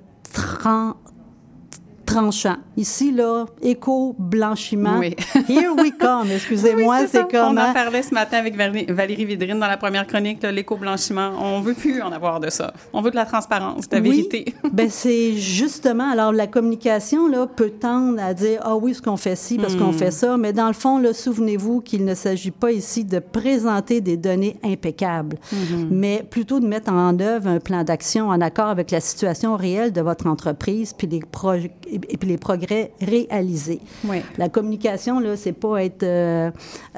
[2.08, 2.56] tranchant.
[2.76, 4.98] Ici, là, éco-blanchiment.
[4.98, 5.14] Oui.
[5.48, 6.30] Here we come.
[6.30, 7.56] Excusez-moi, Oui, c'est comme...
[7.56, 11.32] On en parlait ce matin avec Valérie Vidrine dans la première chronique, l'éco-blanchiment.
[11.40, 12.72] On veut plus en avoir de ça.
[12.92, 14.08] On veut de la transparence, de la Oui.
[14.10, 14.54] vérité.
[14.72, 19.16] ben c'est justement, alors la communication là, peut tendre à dire Ah oui, ce qu'on
[19.16, 19.92] fait ci, parce qu'on Hmm.
[19.98, 24.00] fait ça, mais dans le fond, là, souvenez-vous qu'il ne s'agit pas ici de présenter
[24.00, 25.88] des données impeccables, Mhm.
[25.90, 29.92] mais plutôt de mettre en œuvre un plan d'action en accord avec la situation réelle
[29.92, 31.70] de votre entreprise puis les, proj-
[32.08, 33.80] et puis les progrès réalisés.
[34.04, 34.18] Oui.
[34.36, 36.50] La communication, là, c'est pas être, euh,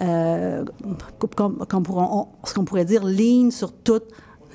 [0.02, 0.64] euh,
[1.36, 4.04] comme, comme pour- on- ce qu'on pourrait dire, ligne sur toute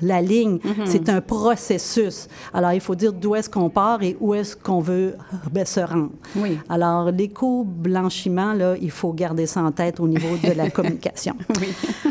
[0.00, 0.58] la ligne.
[0.84, 2.28] C'est un processus.
[2.52, 5.14] Alors, il faut dire d'où est-ce qu'on part et où est-ce qu'on veut
[5.50, 6.10] ben, se rendre.
[6.36, 6.58] Oui.
[6.68, 11.34] Alors, l'éco-blanchiment, là, il faut garder ça en tête au niveau de la communication.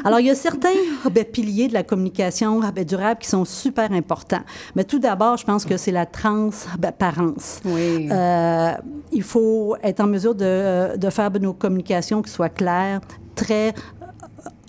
[0.03, 0.69] Alors, il y a certains
[1.11, 4.43] ben, piliers de la communication ben, durable qui sont super importants.
[4.75, 7.59] Mais tout d'abord, je pense que c'est la transparence.
[7.65, 8.07] Oui.
[8.11, 8.71] Euh,
[9.11, 13.01] il faut être en mesure de, de faire nos communications qui soient claires,
[13.35, 13.73] très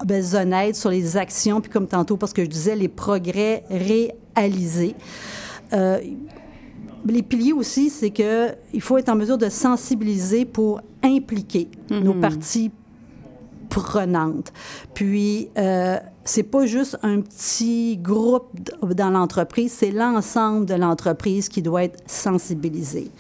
[0.05, 4.94] ben, honnêtes sur les actions, puis comme tantôt, parce que je disais, les progrès réalisés.
[5.72, 5.99] Euh,
[7.07, 12.14] les piliers aussi, c'est que il faut être en mesure de sensibiliser pour impliquer nos
[12.14, 12.70] parties
[13.68, 14.53] prenantes.
[14.94, 18.51] Puis, euh, c'est pas juste un petit groupe
[18.94, 23.11] dans l'entreprise, c'est l'ensemble de l'entreprise qui doit être sensibilisé.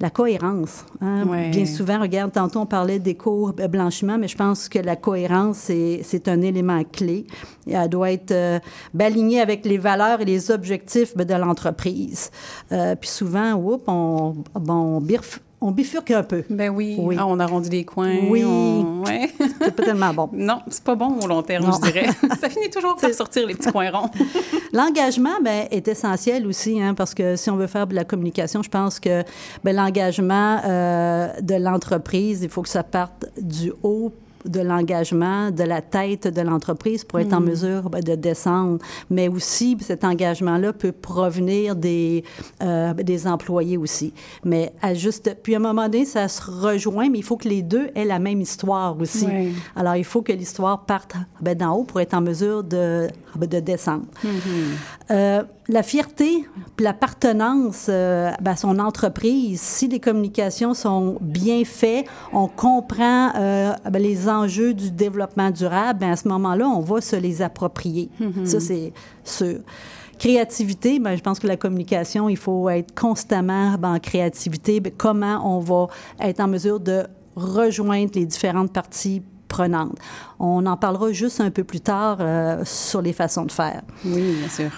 [0.00, 0.86] La cohérence.
[1.02, 1.26] hein.
[1.26, 1.50] Ouais.
[1.50, 6.40] Bien souvent, regarde, tantôt on parlait d'éco-blanchiment, mais je pense que la cohérence, c'est un
[6.40, 7.26] élément clé.
[7.66, 8.58] Et elle doit être euh,
[8.98, 12.30] alignée avec les valeurs et les objectifs ben, de l'entreprise.
[12.72, 16.42] Euh, puis souvent, oups, on, bon, on, bifurque, on bifurque un peu.
[16.48, 16.96] Ben oui.
[16.98, 17.16] Oui.
[17.18, 18.16] Ah, on arrondit les coins.
[18.28, 18.44] Oui.
[18.44, 19.30] on- ouais.
[19.60, 20.28] C'est pas tellement bon.
[20.32, 21.72] Non, c'est pas bon au long terme, Non.
[21.72, 22.06] je dirais.
[22.40, 24.10] Ça finit toujours par sortir les petits coins ronds.
[24.72, 28.62] L'engagement ben, est essentiel aussi, hein, parce que si on veut faire de la communication,
[28.62, 29.22] je pense que
[29.64, 34.12] ben, l'engagement euh, de l'entreprise, il faut que ça parte du haut
[34.44, 38.78] de l'engagement de la tête de l'entreprise pour être en mesure ben, de descendre.
[39.08, 42.24] Mais aussi, cet engagement-là peut provenir des,
[42.62, 44.12] euh, des employés aussi.
[44.44, 45.36] Mais à juste...
[45.42, 48.04] Puis à un moment donné, ça se rejoint, mais il faut que les deux aient
[48.04, 49.26] la même histoire aussi.
[49.76, 53.48] Alors, il faut que l'histoire parte ben, d'en haut pour être en mesure de, ben,
[53.48, 54.04] de descendre.
[55.10, 56.44] Euh, la fierté,
[56.78, 63.72] l'appartenance euh, ben, à son entreprise, si les communications sont bien faites, on comprend euh,
[63.88, 68.10] ben, les enjeux du développement durable, ben, à ce moment-là, on va se les approprier.
[68.44, 68.92] Ça, c'est
[69.22, 69.60] sûr.
[70.18, 74.80] Créativité, ben, je pense que la communication, il faut être constamment en créativité.
[74.80, 75.86] Ben, comment on va
[76.20, 77.06] être en mesure de
[77.36, 79.96] rejoindre les différentes parties prenantes?
[80.40, 83.82] On en parlera juste un peu plus tard euh, sur les façons de faire.
[84.04, 84.70] Oui, bien sûr.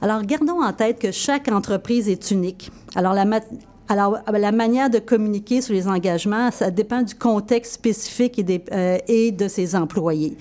[0.00, 2.70] Alors, gardons en tête que chaque entreprise est unique.
[2.94, 3.40] Alors, la, ma-
[3.88, 8.42] alors, euh, la manière de communiquer sur les engagements, ça dépend du contexte spécifique et,
[8.44, 10.36] des, euh, et de ses employés.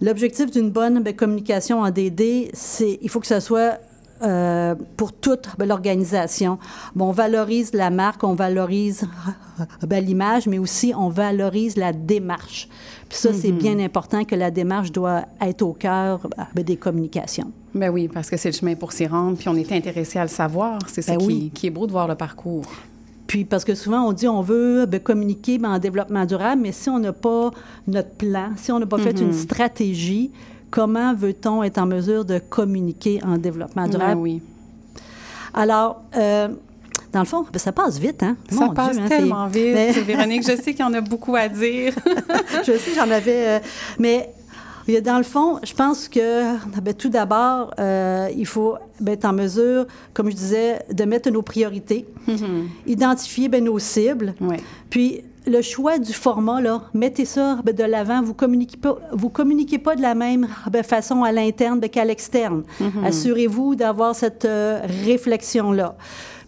[0.00, 3.78] L'objectif d'une bonne ben, communication en DD, c'est il faut que ça soit
[4.22, 6.58] euh, pour toute ben, l'organisation.
[6.96, 9.04] Bon, on valorise la marque, on valorise
[9.86, 12.68] ben, l'image, mais aussi on valorise la démarche.
[13.08, 13.58] Puis ça, c'est Mhm.
[13.58, 17.52] bien important que la démarche doit être au cœur des communications.
[17.74, 20.22] Ben oui, parce que c'est le chemin pour s'y rendre, puis on est intéressé à
[20.22, 20.78] le savoir.
[20.88, 21.50] C'est ça Ben qui, oui.
[21.54, 22.64] qui est beau de voir le parcours.
[23.28, 26.72] Puis, parce que souvent, on dit on veut ben, communiquer ben, en développement durable, mais
[26.72, 27.50] si on n'a pas
[27.86, 29.28] notre plan, si on n'a pas fait Mhm.
[29.28, 30.32] une stratégie,
[30.70, 34.20] comment veut-on être en mesure de communiquer en développement Ben durable?
[34.20, 34.42] oui.
[35.54, 36.48] Alors, euh,
[37.12, 38.36] dans le fond, ben, ça passe vite, hein?
[38.48, 39.62] Ça Mon passe Dieu, hein, tellement vite.
[39.74, 41.94] Mais- Véronique, je sais qu'il y en a beaucoup à dire.
[42.66, 43.46] je sais, j'en avais.
[43.46, 43.58] euh,
[43.98, 44.32] mais
[44.98, 48.76] dans le fond, je pense que ben, tout d'abord, euh, il faut
[49.06, 52.06] être en mesure, comme je disais, de mettre nos priorités,
[52.86, 54.34] identifier ben, nos cibles.
[54.88, 58.22] Puis le choix du format, là, mettez ça ben, de l'avant.
[58.22, 60.46] Vous communiquez pas, vous communiquez pas de la même
[60.84, 62.62] façon à l'interne qu'à l'externe.
[62.80, 63.04] Mhm.
[63.04, 65.96] Assurez-vous d'avoir cette euh, réflexion-là.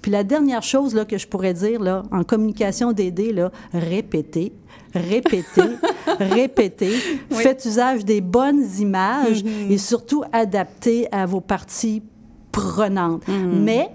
[0.03, 4.53] Puis la dernière chose là, que je pourrais dire là, en communication d'aider, là, répétez,
[4.95, 5.63] répétez,
[6.19, 6.93] répétez.
[7.31, 7.37] Oui.
[7.39, 9.71] Faites usage des bonnes images Mhm.
[9.71, 12.03] et surtout adaptez à vos parties
[12.51, 13.23] prenantes.
[13.29, 13.91] Mais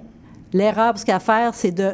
[0.53, 1.91] l'erreur, ce qu'à faire, c'est de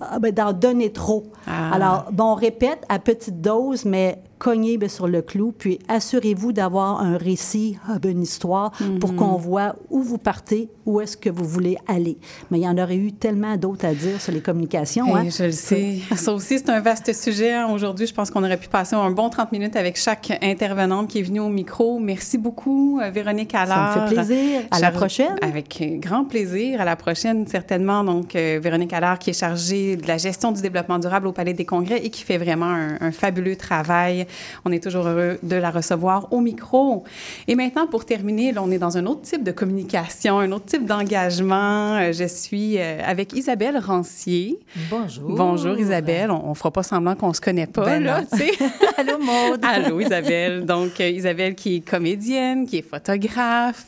[0.00, 1.24] ah, ben, d'en donner trop.
[1.46, 1.70] Ah.
[1.74, 6.52] Alors, bon, on répète à petite dose, mais cognez ben, sur le clou, puis assurez-vous
[6.52, 9.16] d'avoir un récit, ben, une histoire, pour Mhm.
[9.16, 12.18] qu'on voit où vous partez, où est-ce que vous voulez aller.
[12.50, 15.14] Mais il y en aurait eu tellement d'autres à dire sur les communications.
[15.16, 15.24] hein.
[15.26, 15.98] Eh, je le sais.
[16.16, 17.52] Ça aussi, c'est un vaste sujet.
[17.54, 17.68] hein.
[17.72, 21.18] Aujourd'hui, je pense qu'on aurait pu passer un bon 30 minutes avec chaque intervenante qui
[21.20, 21.98] est venue au micro.
[21.98, 23.94] Merci beaucoup, euh, Véronique Allard.
[23.94, 24.60] Ça me fait plaisir.
[24.70, 25.36] À la prochaine.
[25.42, 26.80] Avec euh, grand plaisir.
[26.80, 28.04] À la prochaine, certainement.
[28.04, 31.52] Donc, euh, Véronique Allard, qui est chargée de la gestion du développement durable au Palais
[31.54, 34.25] des Congrès et qui fait vraiment un, un fabuleux travail.
[34.64, 37.04] On est toujours heureux de la recevoir au micro.
[37.48, 40.66] Et maintenant, pour terminer, là, on est dans un autre type de communication, un autre
[40.66, 41.96] type d'engagement.
[41.98, 44.58] Euh, Je suis euh, avec Isabelle Rancier.
[44.90, 45.30] Bonjour.
[45.36, 46.30] Bonjour Isabelle.
[46.30, 48.50] On, on fera pas semblant qu'on se connaît pas Ben là, tu sais.
[48.98, 49.60] Allô, Maude.
[49.62, 50.64] Allô Isabelle.
[50.64, 53.86] Donc euh, Isabelle qui est comédienne, qui est photographe,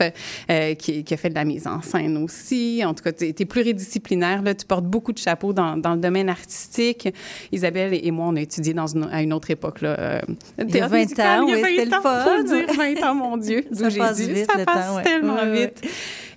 [0.50, 2.82] euh, qui, qui a fait de la mise en scène aussi.
[2.84, 6.00] En tout cas, tu es pluridisciplinaire là, tu portes beaucoup de chapeaux dans, dans le
[6.00, 7.08] domaine artistique.
[7.52, 9.96] Isabelle et moi on a étudié dans une, à une autre époque là.
[9.98, 10.20] euh,
[10.70, 12.24] théâtre 20 musical, ans, il y a oui, 20 c'était le fun.
[12.24, 12.66] faut dire,
[13.02, 13.64] 20 ans mon Dieu.
[13.72, 15.66] Ça passe vite, Ça le passe temps, tellement ouais.
[15.66, 15.82] vite.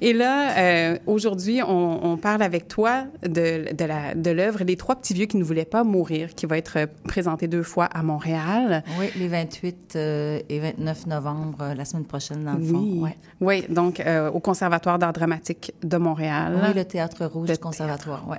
[0.04, 4.76] Et là, euh, aujourd'hui, on, on parle avec toi de, de, la, de l'œuvre Les
[4.76, 8.02] trois petits vieux qui ne voulaient pas mourir, qui va être présentée deux fois à
[8.02, 8.84] Montréal.
[9.00, 12.80] Oui, les 28 euh, et 29 novembre, euh, la semaine prochaine, dans le fond.
[12.80, 13.18] Oui, Ouais.
[13.42, 16.60] oui donc euh, au Conservatoire d'art dramatique de Montréal.
[16.64, 18.28] Oui, le Théâtre Rouge Le Conservatoire.
[18.28, 18.38] Ouais.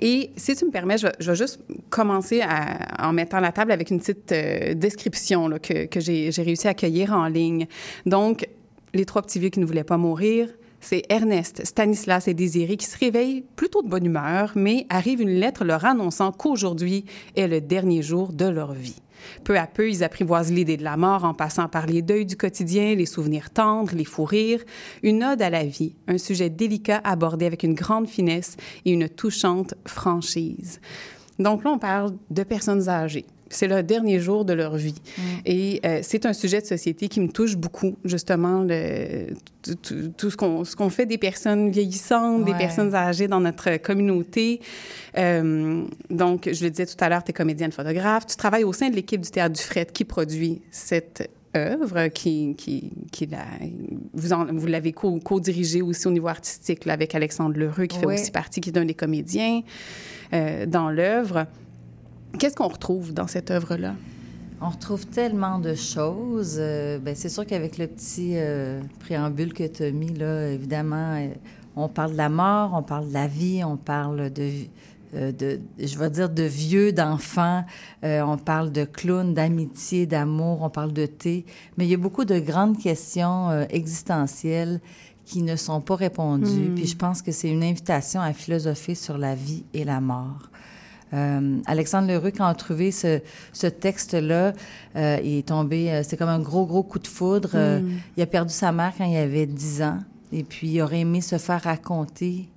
[0.00, 3.52] Et si tu me permets, je, vais- je vais juste commencer à- en mettant la
[3.52, 7.26] table avec une petite euh, description là, que, que j'ai j'ai réussi à accueillir en
[7.26, 7.66] ligne.
[8.04, 8.46] Donc,
[8.92, 10.48] les trois petits vieux qui ne voulaient pas mourir,
[10.80, 15.40] c'est Ernest, Stanislas et Désiré qui se réveillent plutôt de bonne humeur, mais arrive une
[15.40, 17.04] lettre leur annonçant qu'aujourd'hui
[17.36, 19.00] est le dernier jour de leur vie.
[19.44, 22.36] Peu à peu, ils apprivoisent l'idée de la mort en passant par les deuils du
[22.36, 24.64] quotidien, les souvenirs tendres, les fous rires.
[25.02, 29.08] Une ode à la vie, un sujet délicat abordé avec une grande finesse et une
[29.08, 30.80] touchante franchise.
[31.38, 33.26] Donc là, on parle de personnes âgées.
[33.52, 34.94] C'est le dernier jour de leur vie.
[35.44, 39.26] Et euh, c'est un sujet de société qui me touche beaucoup, justement, le,
[40.16, 44.60] tout, ce qu'on fait des personnes vieillissantes, des personnes âgées dans notre communauté.
[45.18, 48.24] Euh, donc, je le disais tout à l'heure, tu es comédienne photographe.
[48.26, 52.54] Tu travailles au sein de l'équipe du Théâtre du Fret qui produit cette œuvre qui,
[52.56, 53.44] qui, qui la,
[54.12, 57.98] vous, en- vous l'avez co- co-dirigée aussi au niveau artistique là, avec Alexandre Lheureux qui
[57.98, 59.62] fait aussi partie, qui est un des comédiens
[60.32, 61.46] euh, dans l'œuvre.
[62.38, 63.94] Qu'est-ce qu'on retrouve dans cette œuvre-là?
[64.62, 66.56] On retrouve tellement de choses.
[66.58, 71.14] Euh, ben, c'est sûr qu'avec le petit euh, préambule que tu as mis, là, évidemment,
[71.16, 71.28] euh,
[71.76, 74.50] on parle de la mort, on parle de la vie, on parle de,
[75.14, 77.64] de je vais dire, de vieux, d'enfants,
[78.02, 81.46] on parle de clowns, d'amitié, d'amour, on parle de thé.
[81.78, 84.80] Mais il y a beaucoup de grandes questions existentielles
[85.24, 86.70] qui ne sont pas répondues.
[86.70, 86.74] Mm.
[86.74, 90.49] Puis je pense que c'est une invitation à philosopher sur la vie et la mort.
[91.12, 93.20] Euh, Alexandre Leroux, quand a trouvé ce,
[93.52, 94.52] ce texte-là,
[94.96, 97.50] euh, il est tombé, euh, c'est comme un gros, gros coup de foudre.
[97.54, 97.90] Euh, Mm.
[98.16, 99.98] il a perdu sa mère quand il avait 10 ans,
[100.32, 102.48] et puis il aurait aimé se faire raconter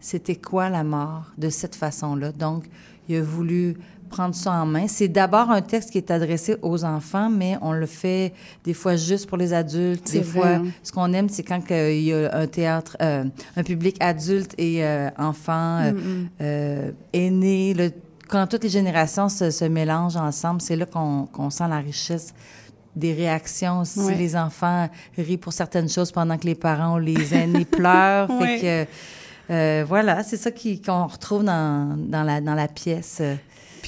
[0.00, 2.30] c'était quoi la mort de cette façon-là.
[2.32, 2.64] Donc,
[3.08, 3.76] il a voulu
[4.08, 4.86] prendre ça en main.
[4.88, 8.32] C'est d'abord un texte qui est adressé aux enfants, mais on le fait
[8.64, 10.10] des fois juste pour les adultes.
[10.10, 10.64] Des vrai, fois, hein.
[10.82, 13.24] ce qu'on aime, c'est quand il y a un théâtre, euh,
[13.56, 16.26] un public adulte et euh, enfant, euh, Mm-mm.
[16.40, 17.92] euh, aîné, le-
[18.28, 22.34] quand toutes les générations se, se mélangent ensemble, c'est là qu'on qu'on sent la richesse
[22.96, 24.14] des réactions si Ouais.
[24.16, 28.28] les enfants rient pour certaines choses pendant que les parents ou les aînés pleurent.
[28.30, 28.58] Ouais.
[28.58, 28.86] Fait
[29.48, 33.22] que, voilà, c'est ça qui- qu'on retrouve dans, dans, la, dans la pièce.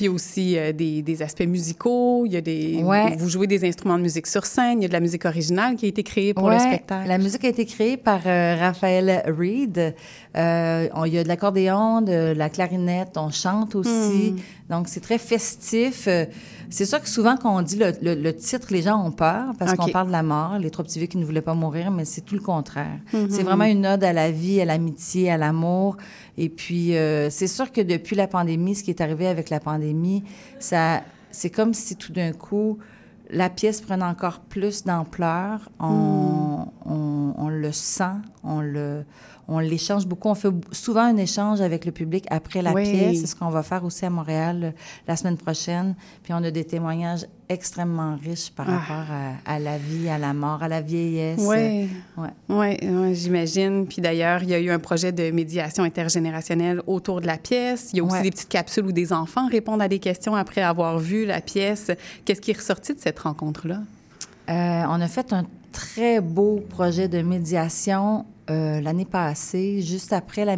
[0.01, 2.81] Puis aussi euh, des, des aspects musicaux, il y a des...
[2.83, 3.15] Ouais.
[3.19, 5.77] Vous jouez des instruments de musique sur scène, il y a de la musique originale
[5.77, 7.07] qui a été créée pour le spectacle.
[7.07, 9.95] La musique a été créée par euh, Raphaël Reed.
[10.39, 14.33] Euh, on- il y a de l'accordéon, de la clarinette, on chante aussi.
[14.33, 14.37] Hmm.
[14.71, 16.07] Donc, c'est très festif.
[16.09, 16.25] Euh,
[16.73, 19.47] C'est sûr que souvent, quand on dit le, le- le titre, les gens ont peur
[19.59, 21.91] parce qu'on parle de la mort, les trois petits vieux qui ne voulaient pas mourir,
[21.91, 23.01] mais c'est tout le contraire.
[23.13, 23.29] Mhm.
[23.29, 25.97] C'est vraiment une ode à la vie, à l'amitié, à l'amour.
[26.39, 29.59] Et puis, euh, c'est sûr que depuis la pandémie, ce qui est arrivé avec la
[29.59, 30.23] pandémie,
[30.61, 31.03] ça,
[31.33, 32.79] c'est comme si tout d'un coup,
[33.31, 35.69] la pièce prenait encore plus d'ampleur.
[35.81, 38.05] On, on, on le sent,
[38.45, 39.05] on le,
[39.51, 40.29] on l'échange beaucoup.
[40.29, 42.85] On fait souvent un échange avec le public après la Oui.
[42.91, 43.21] pièce.
[43.21, 44.71] C'est ce qu'on va faire aussi à Montréal euh,
[45.09, 45.95] la semaine prochaine.
[46.23, 48.79] Puis on a des témoignages extrêmement riches par Ah.
[48.79, 51.41] rapport à, à la vie, à la mort, à la vieillesse.
[51.43, 52.29] Oui, Ouais.
[52.49, 53.87] ouais, ouais, j'imagine.
[53.87, 57.91] Puis d'ailleurs, il y a eu un projet de médiation intergénérationnelle autour de la pièce.
[57.93, 58.23] Il y a aussi Ouais.
[58.23, 61.91] des petites capsules où des enfants répondent à des questions après avoir vu la pièce.
[62.25, 63.81] Qu'est-ce qui est ressorti de cette rencontre-là?
[64.51, 70.45] Euh, on a fait un très beau projet de médiation euh, l'année passée, juste après
[70.45, 70.57] la,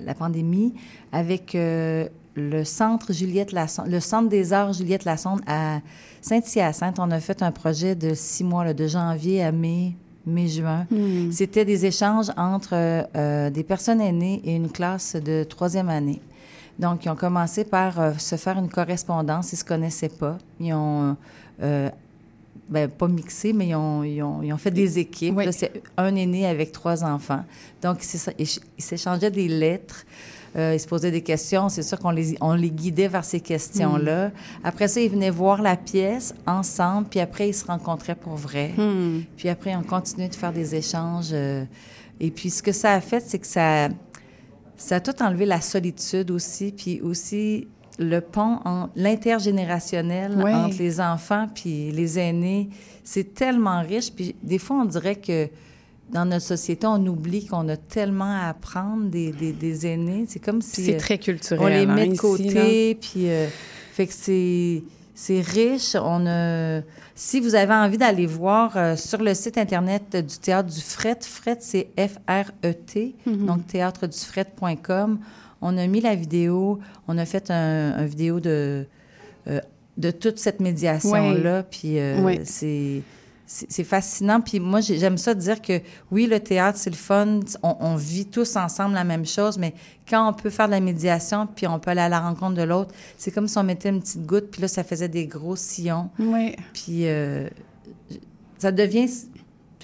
[0.00, 0.74] la pandémie,
[1.12, 5.80] avec euh, le centre Juliette Lassonde, le centre des arts Juliette Lassonde à
[6.22, 6.98] Saint-Hyacinthe.
[6.98, 9.92] On a fait un projet de six mois, là, de janvier à mai,
[10.26, 10.86] mai-juin.
[10.90, 11.30] Hmm.
[11.30, 16.20] C'était des échanges entre euh, des personnes aînées et une classe de troisième année.
[16.78, 19.52] Donc, ils ont commencé par euh, se faire une correspondance.
[19.52, 20.38] Ils ne se connaissaient pas.
[20.58, 21.16] Ils ont,
[21.62, 21.90] euh,
[22.68, 25.34] ben, pas mixé, mais ils ont, ils ont- ils ont fait des équipes.
[25.36, 25.44] Oui.
[25.44, 27.44] Là, c'est un aîné avec trois enfants.
[27.82, 28.48] Donc, ils s'éch- ils
[28.78, 30.04] ils s'échangeaient des lettres.
[30.56, 31.68] Euh, ils se posaient des questions.
[31.68, 34.30] C'est sûr qu'on les, on les guidait vers ces questions-là.
[34.62, 38.72] Après ça, ils venaient voir la pièce ensemble, puis après, ils se rencontraient pour vrai.
[38.76, 39.22] Hmm.
[39.36, 41.30] Puis après, on continuait de faire des échanges.
[41.32, 41.64] euh,
[42.20, 43.88] et puis, ce que ça a fait, c'est que ça,
[44.76, 47.66] ça a tout enlevé la solitude aussi, puis aussi
[47.98, 52.68] le pont, en, l'intergénérationnel entre les enfants puis les aînés.
[53.04, 54.12] C'est tellement riche.
[54.12, 55.48] Puis des fois, on dirait que
[56.10, 60.26] dans notre société, on oublie qu'on a tellement à apprendre des, des, des aînés.
[60.28, 60.84] C'est comme si...
[60.84, 61.60] C'est très culturel.
[61.62, 63.46] on les hein, met de ici, côté, puis euh,
[63.92, 64.82] fait que c'est
[65.16, 65.94] c'est riche.
[65.94, 66.80] On a,
[67.14, 71.18] si vous avez envie d'aller voir euh, sur le site internet du théâtre du Fret,
[71.22, 73.46] Fret c'est E T, Mhm.
[73.46, 75.18] donc théâtredufret.com.
[75.60, 76.78] On a mis la vidéo,
[77.08, 78.86] on a fait un, un vidéo de
[79.48, 79.60] euh,
[79.96, 83.02] de toute cette médiation là, puis euh, c'est
[83.46, 84.40] c'est fascinant.
[84.40, 85.80] Puis moi, j'ai- j'aime ça dire que
[86.10, 87.40] oui, le théâtre, c'est le fun.
[87.62, 89.74] On, on vit tous ensemble la même chose, mais
[90.08, 92.62] quand on peut faire de la médiation, puis on peut aller à la rencontre de
[92.62, 95.56] l'autre, c'est comme si on mettait une petite goutte, puis là, ça faisait des gros
[95.56, 96.08] sillons.
[96.18, 96.56] Oui.
[96.72, 97.46] Puis euh,
[98.58, 99.08] ça devient,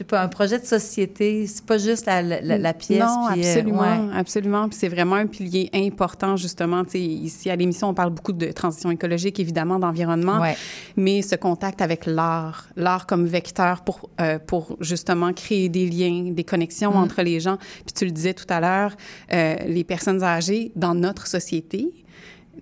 [0.01, 1.47] je sais pas, un projet de société.
[1.47, 3.01] C'est pas juste la, la, la- pièce.
[3.01, 4.17] Non, puis, euh, absolument, ouais.
[4.17, 4.69] absolument.
[4.71, 6.85] Puis c'est vraiment un pilier important, justement.
[6.85, 10.57] Tu sais, ici, à l'émission, on parle beaucoup de transition écologique, évidemment, d'environnement, Ouais.
[10.97, 16.31] mais ce contact avec l'art, l'art comme vecteur pour, euh, pour justement créer des liens,
[16.33, 16.97] des connexions Mm.
[16.97, 17.59] entre les gens.
[17.85, 18.97] Puis tu le disais tout à l'heure,
[19.35, 21.93] euh, les personnes âgées dans notre société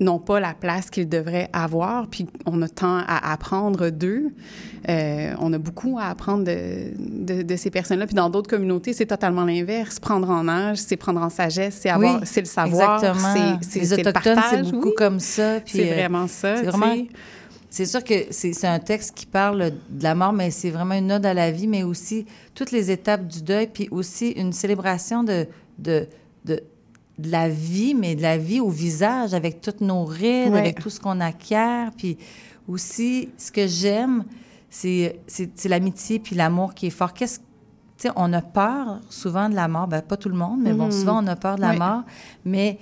[0.00, 4.28] n'ont pas la place qu'ils devraient avoir, puis on a tant à apprendre d'eux.
[4.88, 8.06] Euh, on a beaucoup à apprendre de, de, de ces personnes-là.
[8.06, 9.98] Puis dans d'autres communautés, c'est totalement l'inverse.
[9.98, 13.58] Prendre en âge, c'est prendre en sagesse, c'est avoir, Oui, c'est le savoir, exactement.
[13.60, 14.94] c'est, Les Autochtones, c'est beaucoup oui.
[14.96, 15.60] comme ça.
[15.60, 16.56] puis, C'est euh, vraiment ça.
[16.56, 16.94] C'est vraiment.
[17.70, 20.94] C'est sûr que c'est c'est un texte qui parle de la mort, mais c'est vraiment
[20.94, 22.24] une ode à la vie, mais aussi
[22.54, 25.46] toutes les étapes du deuil, puis aussi une célébration de,
[25.78, 26.06] de,
[26.46, 26.62] de,
[27.18, 30.58] de la vie, mais de la vie au visage, avec toutes nos rides, Ouais.
[30.58, 31.90] avec tout ce qu'on acquiert.
[31.96, 32.16] Puis
[32.68, 34.24] aussi, ce que j'aime,
[34.70, 35.18] c'est
[35.64, 37.12] l'amitié puis l'amour qui est fort.
[37.12, 37.40] Qu'est-ce
[38.00, 39.88] tu sais, on a peur souvent de la mort.
[39.88, 40.92] Ben, pas tout le monde, mais bon, Mhm.
[40.92, 41.78] souvent, on a peur de la Oui.
[41.78, 42.02] mort.
[42.44, 42.78] Mais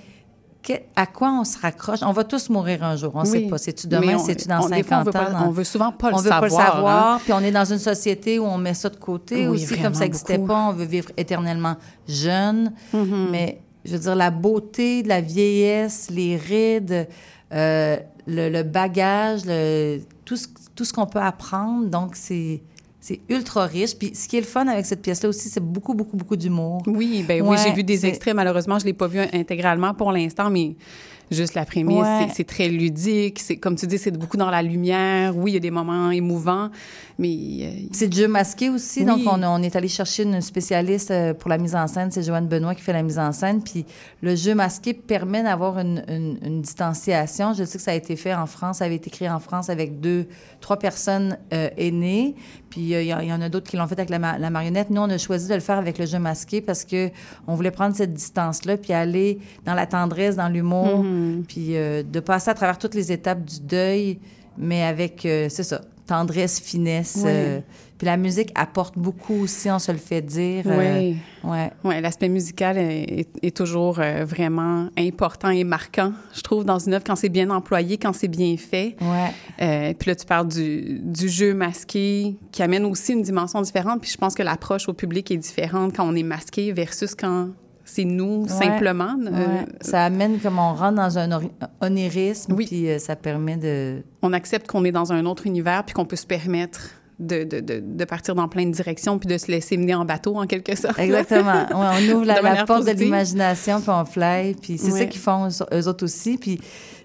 [0.61, 2.01] que- à quoi on se raccroche?
[2.03, 3.13] On va tous mourir un jour.
[3.15, 3.31] On ne Oui.
[3.45, 3.57] sait pas.
[3.57, 4.19] C'est-tu demain?
[4.19, 5.47] C'est-tu dans on- 50 des fois, on veut pas- ans?
[5.47, 7.19] on veut souvent pas le on veut pas le savoir, hein.
[7.23, 9.95] Puis on est dans une société où on met ça de côté Oui, aussi, comme
[9.95, 10.67] ça n'existait pas.
[10.69, 11.77] On veut vivre éternellement
[12.07, 12.73] jeune.
[12.93, 13.29] Mhm.
[13.31, 17.07] Mais je veux dire, la beauté de la vieillesse, les rides,
[17.53, 21.87] euh, le, le bagage, le- tout ce, tout ce qu'on peut apprendre.
[21.87, 22.61] Donc, c'est
[22.99, 23.95] C'est ultra riche.
[23.97, 26.83] Puis ce qui est le fun avec cette pièce-là aussi, c'est beaucoup, beaucoup, beaucoup d'humour.
[26.87, 28.35] Oui, ben oui, j'ai vu des extraits.
[28.35, 30.75] Malheureusement, je l'ai pas vu intégralement pour l'instant, mais
[31.31, 32.27] juste la prémisse, Ouais.
[32.33, 33.39] c'est- très ludique.
[33.39, 35.35] C'est comme tu dis, c'est beaucoup dans la lumière.
[35.35, 36.69] Oui, il y a des moments émouvants,
[37.19, 37.27] mais
[37.61, 38.99] euh, C'est de jeu masqué aussi.
[39.01, 39.05] Oui.
[39.05, 42.09] Donc, on, on est allé chercher une spécialiste euh, pour la mise en scène.
[42.11, 43.61] C'est Joanne Benoît qui fait la mise en scène.
[43.61, 43.85] Puis
[44.21, 47.53] le jeu masqué permet d'avoir une, une- une distanciation.
[47.53, 49.69] Je sais que ça a été fait en France, ça avait été créé en France
[49.69, 50.27] avec deux,
[50.61, 52.35] trois personnes euh, aînées.
[52.69, 54.19] Puis euh, il y, en- il y en a d'autres qui l'ont fait avec la,
[54.19, 54.89] ma- la marionnette.
[54.89, 57.09] Nous, on a choisi de le faire avec le jeu masqué parce que
[57.47, 61.03] on voulait prendre cette distance-là puis aller dans la tendresse, dans l'humour,
[61.47, 64.19] puis euh, de passer à travers toutes les étapes du deuil,
[64.57, 67.23] mais avec, euh, c'est ça, tendresse, finesse.
[67.25, 67.59] Euh,
[67.97, 70.63] puis la musique apporte beaucoup aussi, on se le fait dire.
[70.65, 71.17] Oui.
[71.43, 71.71] ouais.
[71.83, 77.03] Ouais, l'aspect musical est, est- toujours vraiment important et marquant, je trouve, dans une œuvre
[77.03, 78.95] quand c'est bien employé, quand c'est bien fait.
[79.01, 79.93] Ouais.
[79.95, 83.99] Puis là, tu parles du, du jeu masqué qui amène aussi une dimension différente.
[84.01, 87.49] Puis je pense que l'approche au public est différente quand on est masqué versus quand
[87.89, 88.49] c'est nous, Ouais.
[88.49, 89.15] simplement.
[89.25, 89.65] Euh, Ouais.
[89.81, 91.29] Ça amène comme on rentre dans un
[91.81, 94.03] onérisme, puis euh, ça permet de...
[94.21, 97.59] on accepte qu'on est dans un autre univers puis qu'on peut se permettre de, de,
[97.61, 100.45] de, de partir dans plein de directions puis de se laisser mener en bateau, en
[100.45, 100.99] quelque sorte.
[100.99, 101.65] Exactement.
[101.71, 104.53] Ouais, on ouvre la, la porte de l'imagination, puis on fly.
[104.61, 104.99] Puis c'est Ouais.
[104.99, 106.37] ça qu'ils font, eux- autres aussi.
[106.37, 106.59] Puis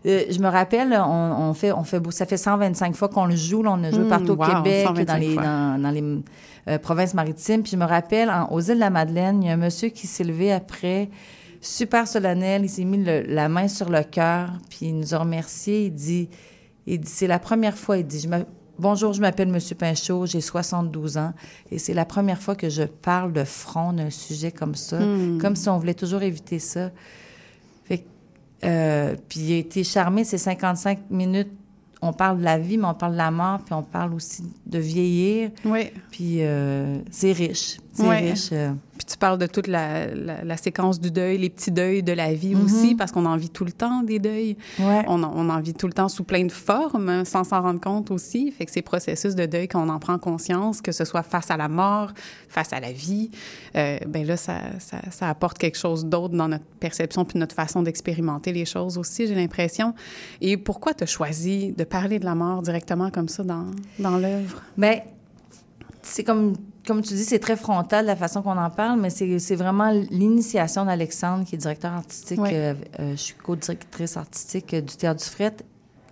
[0.04, 3.24] euh, je me rappelle, on, on fait, on fait, beau- ça fait 125 fois qu'on
[3.24, 3.62] le joue.
[3.62, 6.04] Là, on a joué Mm, partout au Québec, 125 dans les, dans, dans les
[6.68, 7.62] euh, provinces maritimes.
[7.62, 9.88] Puis je me rappelle, en- aux îles de la Madeleine, il y a un monsieur
[9.88, 11.08] qui s'est levé après,
[11.60, 12.64] super solennel.
[12.64, 15.86] Il s'est mis le- la main sur le cœur, puis il nous a remerciés.
[15.86, 16.28] Il dit,
[16.86, 18.44] il dit c'est la première fois, il dit, je m'a-
[18.78, 21.32] Bonjour, je m'appelle Monsieur Pinchot, j'ai 72 ans
[21.70, 25.38] et c'est la première fois que je parle de front d'un sujet comme ça, Hmm.
[25.38, 26.90] comme si on voulait toujours éviter ça.
[27.84, 28.04] Fait
[28.64, 31.50] euh, puis a été charmé, ces 55 minutes,
[32.00, 34.42] on parle de la vie, mais on parle de la mort, puis on parle aussi
[34.66, 35.50] de vieillir.
[35.64, 35.90] Oui.
[36.10, 38.30] Puis euh, c'est riche, c'est Ouais.
[38.32, 38.48] riche.
[38.52, 38.72] euh.
[39.12, 42.32] Tu parles de toute la, la, la séquence du deuil, les petits deuils de la
[42.32, 42.64] vie Mhm.
[42.64, 44.56] aussi, parce qu'on en vit tout le temps des deuils.
[44.78, 45.04] Ouais.
[45.06, 47.60] On, en, on en vit tout le temps sous plein de formes, hein, sans s'en
[47.60, 48.50] rendre compte aussi.
[48.52, 51.50] Fait que ces processus de deuil, quand on en prend conscience, que ce soit face
[51.50, 52.12] à la mort,
[52.48, 53.30] face à la vie,
[53.76, 57.54] euh, ben là, ça, ça, ça apporte quelque chose d'autre dans notre perception puis notre
[57.54, 59.94] façon d'expérimenter les choses aussi, j'ai l'impression.
[60.40, 63.66] Et pourquoi tu as choisi de parler de la mort directement comme ça dans,
[63.98, 64.62] dans l'œuvre?
[64.78, 65.00] Ben,
[66.02, 66.54] c'est comme,
[66.87, 70.85] comme tu dis, c'est très frontal la façon qu'on en parle, mais c'est vraiment l'initiation
[70.85, 72.41] d'Alexandre, qui est directeur artistique.
[72.41, 75.55] Euh, euh, je suis co-directrice artistique euh, du Théâtre du Fret.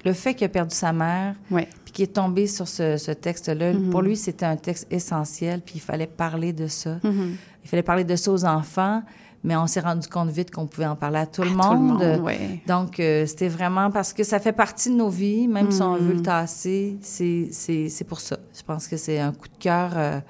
[0.05, 1.69] Le fait qu'il a perdu sa mère, Ouais.
[1.85, 3.91] puis qu'il est tombé sur ce, ce texte-là, Mhm.
[3.91, 6.99] pour lui, c'était un texte essentiel, puis il fallait parler de ça.
[7.03, 7.37] Mhm.
[7.65, 9.03] Il fallait parler de ça aux enfants,
[9.45, 11.99] mais on s'est rendu compte vite qu'on pouvait en parler à tout le À monde.
[11.99, 12.63] tout le monde, ouais.
[12.67, 15.95] Donc, euh, c'était vraiment parce que ça fait partie de nos vies, même si on
[15.97, 15.99] Mhm.
[16.07, 18.39] veut le tasser, c'est- pour ça.
[18.57, 19.93] Je pense que c'est un coup de cœur.
[19.97, 20.21] euh,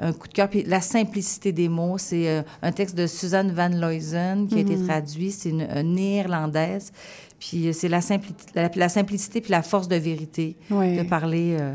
[0.00, 0.48] un coup de cœur.
[0.48, 4.58] Puis la simplicité des mots, c'est euh, un texte de Suzanne Van Luyzen qui a
[4.58, 4.86] été Mhm.
[4.86, 5.30] traduit.
[5.30, 6.92] C'est une, une néerlandaise.
[7.38, 10.96] Puis euh, c'est la, simpli- la, la simplicité puis la force de vérité Ouais.
[11.02, 11.56] de parler.
[11.60, 11.74] euh,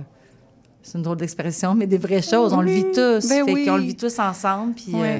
[0.82, 2.54] c'est une drôle d'expression, mais des vraies choses.
[2.54, 3.28] On le Oui, vit tous.
[3.28, 3.66] ben fait oui.
[3.66, 4.74] qu'on le vit tous ensemble.
[4.74, 5.20] Puis, euh,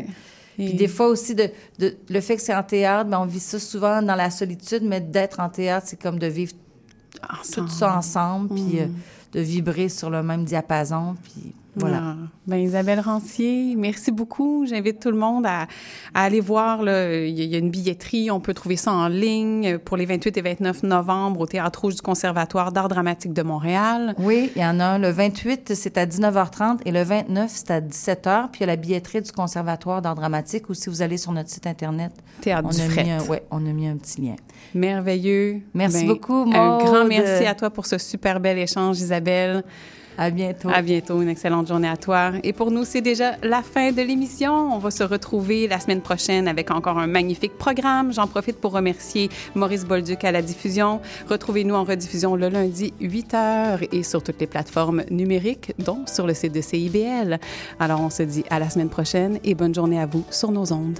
[0.56, 3.42] puis des fois aussi, de, de- le fait que c'est en théâtre, ben on vit
[3.42, 6.54] ça souvent dans la solitude, mais d'être en théâtre, c'est comme de vivre
[7.54, 8.80] tout ça ensemble, puis Mm.
[8.80, 8.86] euh,
[9.34, 12.02] de vibrer sur le même diapason, puis voilà.
[12.04, 12.16] Ah.
[12.48, 14.66] Ben, Isabelle Rancier, merci beaucoup.
[14.66, 15.68] J'invite tout le monde à,
[16.14, 16.82] à aller voir.
[16.84, 17.14] là.
[17.26, 18.32] Il y a- une billetterie.
[18.32, 21.96] On peut trouver ça en ligne pour les 28 et 29 novembre au Théâtre Rouge
[21.96, 24.16] du Conservatoire d'art dramatique de Montréal.
[24.20, 25.00] Oui, il y en a un.
[25.00, 28.50] Le 28, c'est à 19h30 et le 29, c'est à 17h.
[28.52, 31.32] Puis il y a la billetterie du Conservatoire d'art dramatique ou si vous allez sur
[31.32, 32.12] notre site Internet,
[32.42, 33.04] Théâtre on, du a Fret.
[33.04, 34.36] mis un, ouais, on a mis un petit lien.
[34.74, 35.62] Merveilleux.
[35.74, 39.64] Merci Ben, beaucoup, Un grand merci à toi pour ce super bel échange, Isabelle.
[40.18, 40.70] À bientôt.
[40.74, 41.22] À bientôt.
[41.22, 42.32] Une excellente journée à toi.
[42.44, 44.74] Et pour nous, c'est déjà la fin de l'émission.
[44.74, 48.12] On va se retrouver la semaine prochaine avec encore un magnifique programme.
[48.12, 51.02] J'en profite pour remercier Maurice Bolduc à la diffusion.
[51.30, 56.26] Retrouvez-nous en rediffusion le lundi 8 h et sur toutes les plateformes numériques, dont sur
[56.26, 57.40] le site de CIBL.
[57.80, 60.74] Alors, on se dit à la semaine prochaine et bonne journée à vous sur nos
[60.74, 61.00] ondes.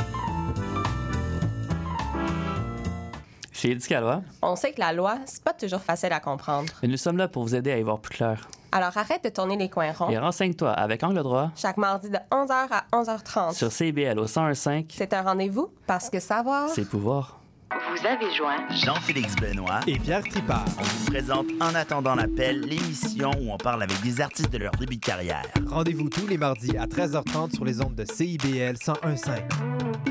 [3.61, 6.73] Chez Éducalois, On sait que la loi, c'est pas toujours facile à comprendre.
[6.81, 8.47] et nous sommes là pour vous aider à y voir plus clair.
[8.71, 10.09] Alors arrête de tourner les coins ronds.
[10.09, 13.53] Et renseigne-toi avec Angle droit Chaque mardi de 11h à 11h30.
[13.53, 16.69] sur CIBL au 1015, C'est un rendez-vous parce que savoir.
[16.69, 17.37] c'est pouvoir.
[17.69, 20.65] Vous avez joint Jean-Félix Benoît et Pierre Tripart.
[20.79, 24.71] On vous présente En attendant l'appel, l'émission où on parle avec des artistes de leur
[24.71, 25.43] début de carrière.
[25.67, 30.10] Rendez-vous tous les mardis à 13h30 sur les ondes de CIBL 101.5.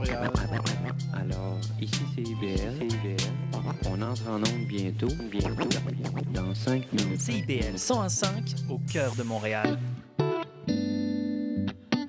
[0.00, 0.30] Montréal.
[1.12, 2.86] Alors, ici c'est IBL.
[3.86, 5.68] On entre en onde bientôt, bientôt,
[6.32, 7.20] dans 5 minutes.
[7.20, 9.78] CIBL 101.5 au cœur de Montréal.